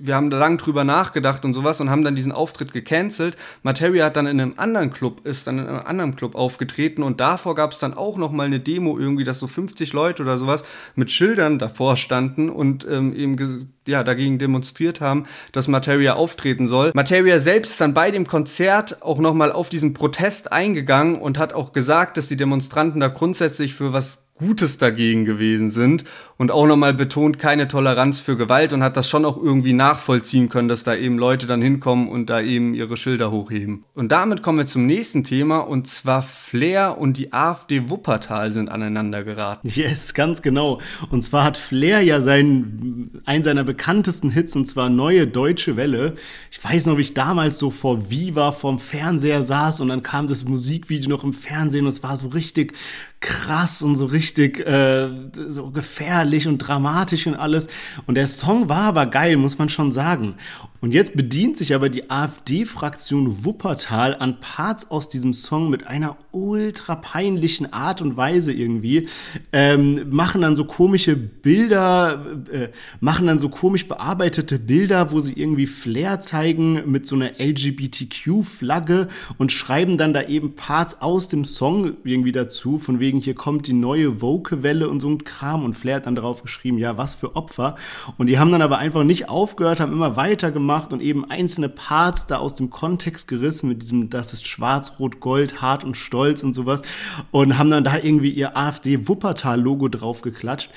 [0.00, 3.36] wir haben da lang drüber nachgedacht und sowas und haben dann diesen Auftritt gecancelt.
[3.62, 7.20] Materia hat dann in einem anderen Club, ist dann in einem anderen Club aufgetreten und
[7.20, 10.38] davor gab es dann auch noch mal eine Demo irgendwie, dass so 50 Leute oder
[10.38, 10.62] sowas
[10.94, 16.92] mit Schildern davor standen und ähm, eben ja, dagegen demonstriert haben, dass Materia auftreten soll.
[16.94, 21.38] Materia selbst ist dann bei dem Konzert auch noch mal auf diesen Protest eingegangen und
[21.38, 26.04] hat auch gesagt, dass die Demonstranten da grundsätzlich für was Gutes dagegen gewesen sind
[26.38, 30.48] und auch nochmal betont, keine Toleranz für Gewalt und hat das schon auch irgendwie nachvollziehen
[30.48, 33.84] können, dass da eben Leute dann hinkommen und da eben ihre Schilder hochheben.
[33.94, 38.70] Und damit kommen wir zum nächsten Thema und zwar Flair und die AfD Wuppertal sind
[38.70, 39.68] aneinander geraten.
[39.78, 40.80] Yes, ganz genau.
[41.10, 46.14] Und zwar hat Flair ja seinen, einen seiner bekanntesten Hits und zwar Neue Deutsche Welle.
[46.50, 50.26] Ich weiß noch, wie ich damals so vor Viva vorm Fernseher saß und dann kam
[50.26, 52.74] das Musikvideo noch im Fernsehen und es war so richtig
[53.20, 55.08] krass und so richtig äh,
[55.48, 57.68] so gefährlich und dramatisch und alles.
[58.06, 60.36] Und der Song war aber geil, muss man schon sagen.
[60.80, 66.16] Und jetzt bedient sich aber die AfD-Fraktion Wuppertal an Parts aus diesem Song mit einer
[66.30, 69.08] ultra peinlichen Art und Weise irgendwie.
[69.52, 72.68] Ähm, machen dann so komische Bilder, äh,
[73.00, 79.08] machen dann so komisch bearbeitete Bilder, wo sie irgendwie Flair zeigen mit so einer LGBTQ-Flagge
[79.36, 83.66] und schreiben dann da eben Parts aus dem Song irgendwie dazu, von wegen hier kommt
[83.66, 85.64] die neue Woke-Welle und so ein Kram.
[85.64, 87.74] Und Flair hat dann darauf geschrieben, ja, was für Opfer.
[88.16, 91.70] Und die haben dann aber einfach nicht aufgehört, haben immer weiter gemacht und eben einzelne
[91.70, 95.96] Parts da aus dem Kontext gerissen mit diesem, das ist schwarz, rot, gold, hart und
[95.96, 96.82] stolz und sowas
[97.30, 100.68] und haben dann da irgendwie ihr AfD-Wuppertal-Logo draufgeklatscht.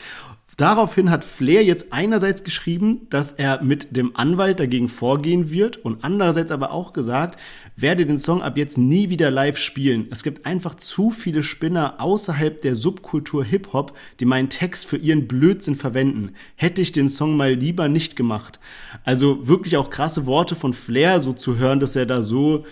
[0.62, 6.04] Daraufhin hat Flair jetzt einerseits geschrieben, dass er mit dem Anwalt dagegen vorgehen wird und
[6.04, 7.40] andererseits aber auch gesagt,
[7.76, 10.06] werde den Song ab jetzt nie wieder live spielen.
[10.12, 15.28] Es gibt einfach zu viele Spinner außerhalb der Subkultur Hip-Hop, die meinen Text für ihren
[15.28, 16.36] Blödsinn verwenden.
[16.56, 18.60] Hätte ich den Song mal lieber nicht gemacht.
[19.04, 22.66] Also wirklich auch krasse Worte von Flair so zu hören, dass er da so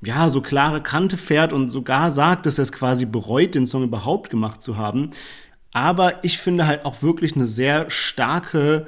[0.00, 3.82] ja, so klare Kante fährt und sogar sagt, dass er es quasi bereut, den Song
[3.82, 5.10] überhaupt gemacht zu haben.
[5.72, 8.86] Aber ich finde halt auch wirklich eine sehr starke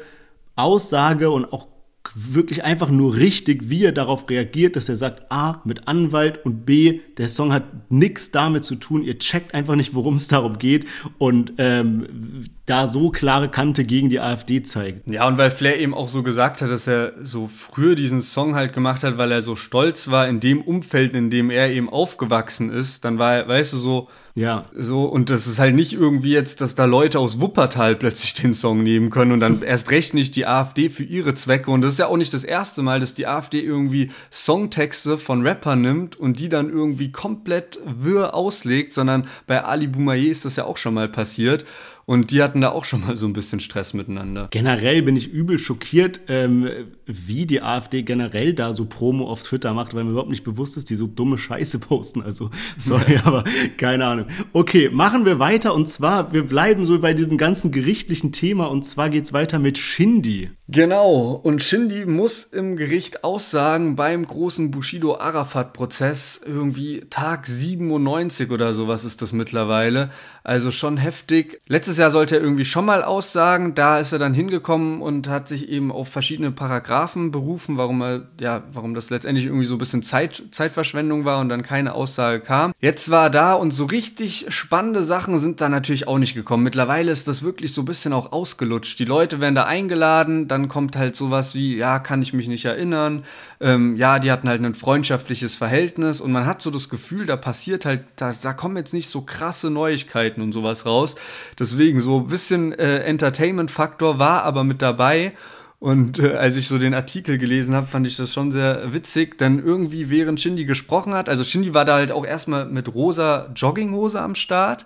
[0.57, 1.69] Aussage und auch
[2.15, 6.65] wirklich einfach nur richtig, wie er darauf reagiert, dass er sagt, A, mit Anwalt und
[6.65, 10.59] B, der Song hat nichts damit zu tun, ihr checkt einfach nicht, worum es darum
[10.59, 10.87] geht.
[11.19, 15.11] Und ähm, da so klare Kante gegen die AfD zeigt.
[15.11, 18.55] Ja, und weil Flair eben auch so gesagt hat, dass er so früher diesen Song
[18.55, 21.91] halt gemacht hat, weil er so stolz war in dem Umfeld, in dem er eben
[21.91, 24.67] aufgewachsen ist, dann war er, weißt du, so, ja.
[24.77, 28.55] So, und das ist halt nicht irgendwie jetzt, dass da Leute aus Wuppertal plötzlich den
[28.55, 31.71] Song nehmen können und dann erst recht nicht die AfD für ihre Zwecke.
[31.71, 35.47] Und das ist ja auch nicht das erste Mal, dass die AfD irgendwie Songtexte von
[35.47, 40.57] Rappern nimmt und die dann irgendwie komplett wirr auslegt, sondern bei Ali Boumaier ist das
[40.57, 41.65] ja auch schon mal passiert.
[42.07, 44.49] Und die hatten da auch schon mal so ein bisschen Stress miteinander.
[44.51, 46.69] Generell bin ich übel schockiert, ähm,
[47.13, 50.77] wie die AfD generell da so Promo auf Twitter macht, weil mir überhaupt nicht bewusst
[50.77, 52.23] ist, die so dumme Scheiße posten.
[52.23, 53.45] Also, sorry, aber
[53.77, 54.27] keine Ahnung.
[54.53, 55.75] Okay, machen wir weiter.
[55.75, 58.67] Und zwar, wir bleiben so bei diesem ganzen gerichtlichen Thema.
[58.67, 60.51] Und zwar geht's weiter mit Shindy.
[60.69, 61.33] Genau.
[61.43, 66.41] Und Shindy muss im Gericht aussagen beim großen Bushido-Arafat-Prozess.
[66.47, 70.11] Irgendwie Tag 97 oder sowas ist das mittlerweile.
[70.45, 71.59] Also schon heftig.
[71.67, 73.75] Letztes Jahr sollte er irgendwie schon mal aussagen.
[73.75, 78.23] Da ist er dann hingekommen und hat sich eben auf verschiedene Paragraphen berufen, warum er,
[78.41, 82.41] ja, warum das letztendlich irgendwie so ein bisschen Zeit, Zeitverschwendung war und dann keine Aussage
[82.41, 82.73] kam.
[82.81, 86.65] Jetzt war da und so richtig spannende Sachen sind da natürlich auch nicht gekommen.
[86.65, 88.99] Mittlerweile ist das wirklich so ein bisschen auch ausgelutscht.
[88.99, 92.65] Die Leute werden da eingeladen, dann kommt halt sowas wie, ja, kann ich mich nicht
[92.65, 93.25] erinnern.
[93.61, 97.37] Ähm, ja, die hatten halt ein freundschaftliches Verhältnis und man hat so das Gefühl, da
[97.37, 101.15] passiert halt, da, da kommen jetzt nicht so krasse Neuigkeiten Neuigkeiten und sowas raus.
[101.59, 105.33] Deswegen so ein bisschen äh, Entertainment-Faktor war aber mit dabei.
[105.81, 109.39] Und äh, als ich so den Artikel gelesen habe, fand ich das schon sehr witzig,
[109.39, 113.51] denn irgendwie während Shindy gesprochen hat, also Shindy war da halt auch erstmal mit rosa
[113.57, 114.85] Jogginghose am Start.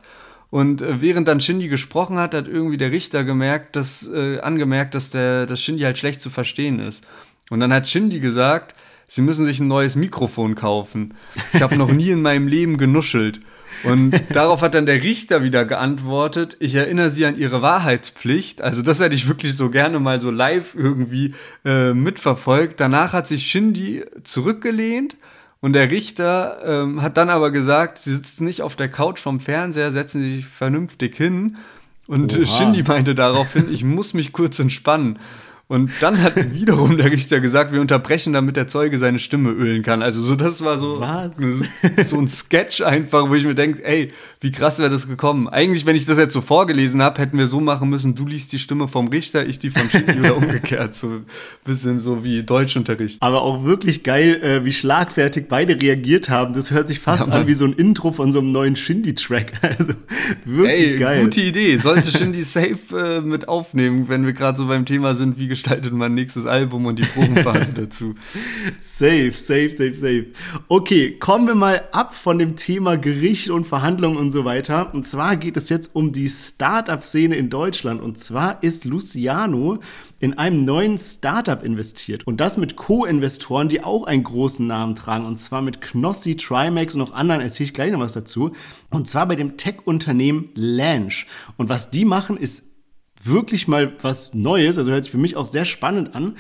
[0.51, 4.95] Und äh, während dann Shindy gesprochen hat, hat irgendwie der Richter gemerkt, dass, äh, angemerkt,
[4.95, 7.05] dass der dass Shindy halt schlecht zu verstehen ist.
[7.51, 8.77] Und dann hat Shindy gesagt,
[9.09, 11.15] sie müssen sich ein neues Mikrofon kaufen.
[11.53, 13.41] Ich habe noch nie in meinem Leben genuschelt.
[13.83, 18.63] Und darauf hat dann der Richter wieder geantwortet, ich erinnere Sie an Ihre Wahrheitspflicht.
[18.63, 21.35] Also das hätte ich wirklich so gerne mal so live irgendwie
[21.65, 22.81] äh, mitverfolgt.
[22.81, 25.17] Danach hat sich Shindy zurückgelehnt
[25.61, 29.41] und der Richter ähm, hat dann aber gesagt, Sie sitzen nicht auf der Couch vom
[29.41, 31.57] Fernseher, setzen Sie sich vernünftig hin.
[32.07, 32.45] Und Oha.
[32.45, 35.19] Shindy meinte daraufhin, ich muss mich kurz entspannen.
[35.67, 39.83] Und dann hat wiederum der Richter gesagt, wir unterbrechen, damit der Zeuge seine Stimme ölen
[39.83, 40.03] kann.
[40.03, 41.03] Also so, das war so,
[42.05, 45.49] so ein Sketch einfach, wo ich mir denke, ey, wie krass wäre das gekommen.
[45.49, 48.53] Eigentlich, wenn ich das jetzt so vorgelesen habe, hätten wir so machen müssen, du liest
[48.53, 50.95] die Stimme vom Richter, ich die vom Schiedi oder umgekehrt.
[50.95, 51.27] So ein
[51.65, 53.23] bisschen so wie Deutschunterricht.
[53.23, 56.53] Aber auch wirklich geil, äh, wie schlagfertig beide reagiert haben.
[56.53, 59.53] Das hört sich fast ja, an wie so ein Intro von so einem neuen Shindy-Track.
[59.79, 59.95] Also
[60.45, 61.25] wirklich ey, geil.
[61.25, 61.77] Gute Idee.
[61.79, 65.93] Sollte Shindy safe äh, mit aufnehmen, wenn wir gerade so beim Thema sind, wie gestaltet
[65.93, 68.17] man nächstes Album und die Probenphase dazu.
[68.81, 70.27] Safe, safe, safe, safe.
[70.67, 74.93] Okay, kommen wir mal ab von dem Thema Gericht und Verhandlungen und so weiter.
[74.93, 78.03] Und zwar geht es jetzt um die Startup-Szene in Deutschland.
[78.03, 79.79] Und zwar ist Luciano
[80.19, 82.27] in einem neuen Startup investiert.
[82.27, 85.25] Und das mit Co-Investoren, die auch einen großen Namen tragen.
[85.25, 88.51] Und zwar mit Knossi, Trimax und noch anderen, erzähle ich gleich noch was dazu.
[88.91, 91.15] Und zwar bei dem Tech-Unternehmen Lange.
[91.57, 92.74] Und was die machen, ist
[93.27, 94.79] wirklich mal was Neues.
[94.79, 96.37] Also hört sich für mich auch sehr spannend an.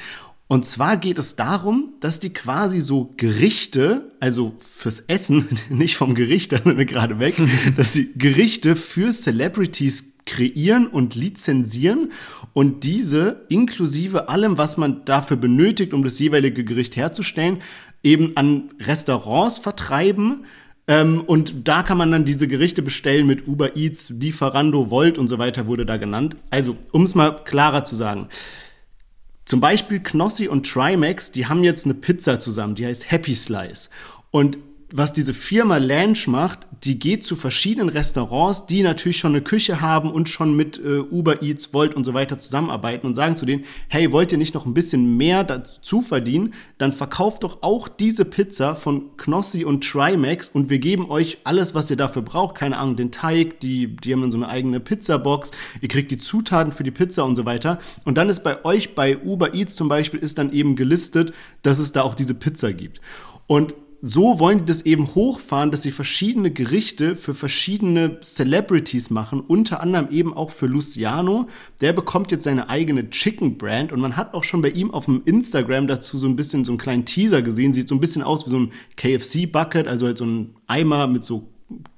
[0.47, 6.15] Und zwar geht es darum, dass die quasi so Gerichte, also fürs Essen, nicht vom
[6.15, 7.37] Gericht, da sind wir gerade weg,
[7.77, 12.13] dass die Gerichte für Celebrities kreieren und lizenzieren
[12.53, 17.59] und diese inklusive allem, was man dafür benötigt, um das jeweilige Gericht herzustellen,
[18.03, 20.45] eben an Restaurants vertreiben.
[20.87, 25.29] Ähm, und da kann man dann diese Gerichte bestellen mit Uber Eats, Lieferando, Volt und
[25.29, 26.37] so weiter wurde da genannt.
[26.51, 28.29] Also, um es mal klarer zu sagen.
[29.47, 33.91] Zum Beispiel Knossi und Trimax, die haben jetzt eine Pizza zusammen, die heißt Happy Slice.
[34.31, 34.59] Und
[34.97, 39.81] was diese Firma Lange macht, die geht zu verschiedenen Restaurants, die natürlich schon eine Küche
[39.81, 43.45] haben und schon mit äh, Uber Eats, Volt und so weiter zusammenarbeiten und sagen zu
[43.45, 46.55] denen, hey, wollt ihr nicht noch ein bisschen mehr dazu verdienen?
[46.79, 51.75] Dann verkauft doch auch diese Pizza von Knossi und Trimax und wir geben euch alles,
[51.75, 52.55] was ihr dafür braucht.
[52.55, 56.19] Keine Ahnung, den Teig, die, die haben dann so eine eigene Pizzabox, ihr kriegt die
[56.19, 57.81] Zutaten für die Pizza und so weiter.
[58.05, 61.33] Und dann ist bei euch bei Uber Eats zum Beispiel ist dann eben gelistet,
[61.63, 63.01] dass es da auch diese Pizza gibt.
[63.49, 63.75] Und
[64.07, 69.81] so wollen die das eben hochfahren, dass sie verschiedene Gerichte für verschiedene Celebrities machen, unter
[69.81, 71.47] anderem eben auch für Luciano.
[71.81, 75.07] Der bekommt jetzt seine eigene Chicken Brand und man hat auch schon bei ihm auf
[75.07, 77.73] dem Instagram dazu so ein bisschen so einen kleinen Teaser gesehen.
[77.73, 81.07] Sieht so ein bisschen aus wie so ein KFC Bucket, also halt so ein Eimer
[81.07, 81.49] mit so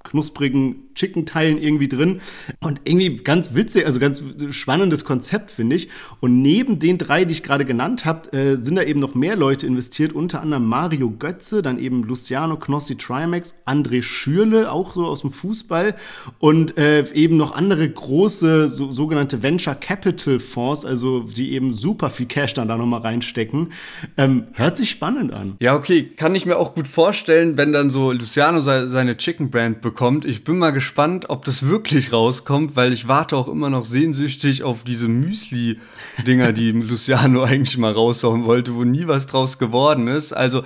[0.07, 2.21] knusprigen Chicken-Teilen irgendwie drin.
[2.61, 5.89] Und irgendwie ganz witzig, also ganz spannendes Konzept, finde ich.
[6.21, 9.37] Und neben den drei, die ich gerade genannt habe, äh, sind da eben noch mehr
[9.37, 15.07] Leute investiert, unter anderem Mario Götze, dann eben Luciano Knossi Trimax, André Schürle, auch so
[15.07, 15.95] aus dem Fußball
[16.39, 22.11] und äh, eben noch andere große so, sogenannte Venture Capital Fonds, also die eben super
[22.11, 23.73] viel Cash dann da nochmal reinstecken.
[24.17, 25.57] Ähm, hört sich spannend an.
[25.61, 29.81] Ja, okay, kann ich mir auch gut vorstellen, wenn dann so Luciano seine Chicken Brand
[29.97, 30.27] bekommt.
[30.27, 34.63] Ich bin mal gespannt, ob das wirklich rauskommt, weil ich warte auch immer noch sehnsüchtig
[34.63, 40.37] auf diese Müsli-Dinger, die Luciano eigentlich mal raushauen wollte, wo nie was draus geworden ist.
[40.37, 40.65] Also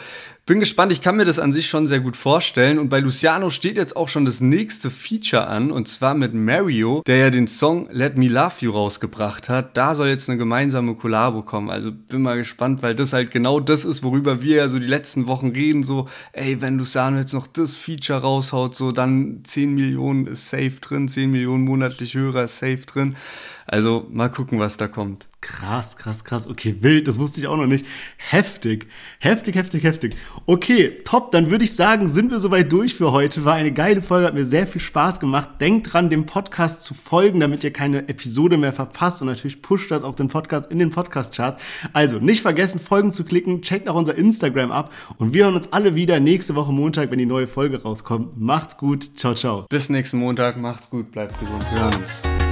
[0.51, 2.81] bin gespannt, ich kann mir das an sich schon sehr gut vorstellen.
[2.81, 7.05] Und bei Luciano steht jetzt auch schon das nächste Feature an, und zwar mit Mario,
[7.07, 9.77] der ja den Song Let Me Love You rausgebracht hat.
[9.77, 11.71] Da soll jetzt eine gemeinsame Kollabo kommen.
[11.71, 14.89] Also bin mal gespannt, weil das halt genau das ist, worüber wir ja so die
[14.89, 15.85] letzten Wochen reden.
[15.85, 20.81] So, ey, wenn Luciano jetzt noch das Feature raushaut, so dann 10 Millionen ist safe
[20.81, 23.15] drin, 10 Millionen monatlich Hörer ist safe drin.
[23.73, 25.29] Also mal gucken, was da kommt.
[25.41, 26.49] Krass, krass, krass.
[26.49, 27.87] Okay, wild, das wusste ich auch noch nicht.
[28.17, 28.89] Heftig,
[29.21, 30.17] heftig, heftig, heftig.
[30.47, 33.45] Okay, top, dann würde ich sagen, sind wir soweit durch für heute.
[33.45, 35.61] War eine geile Folge, hat mir sehr viel Spaß gemacht.
[35.61, 39.93] Denkt dran, dem Podcast zu folgen, damit ihr keine Episode mehr verpasst und natürlich pusht
[39.93, 41.63] das auch den Podcast in den Podcast-Charts.
[41.93, 45.73] Also nicht vergessen, Folgen zu klicken, checkt auch unser Instagram ab und wir hören uns
[45.73, 48.37] alle wieder nächste Woche Montag, wenn die neue Folge rauskommt.
[48.37, 49.65] Macht's gut, ciao, ciao.
[49.71, 52.50] Bis nächsten Montag, macht's gut, bleibt gesund, wir hören uns.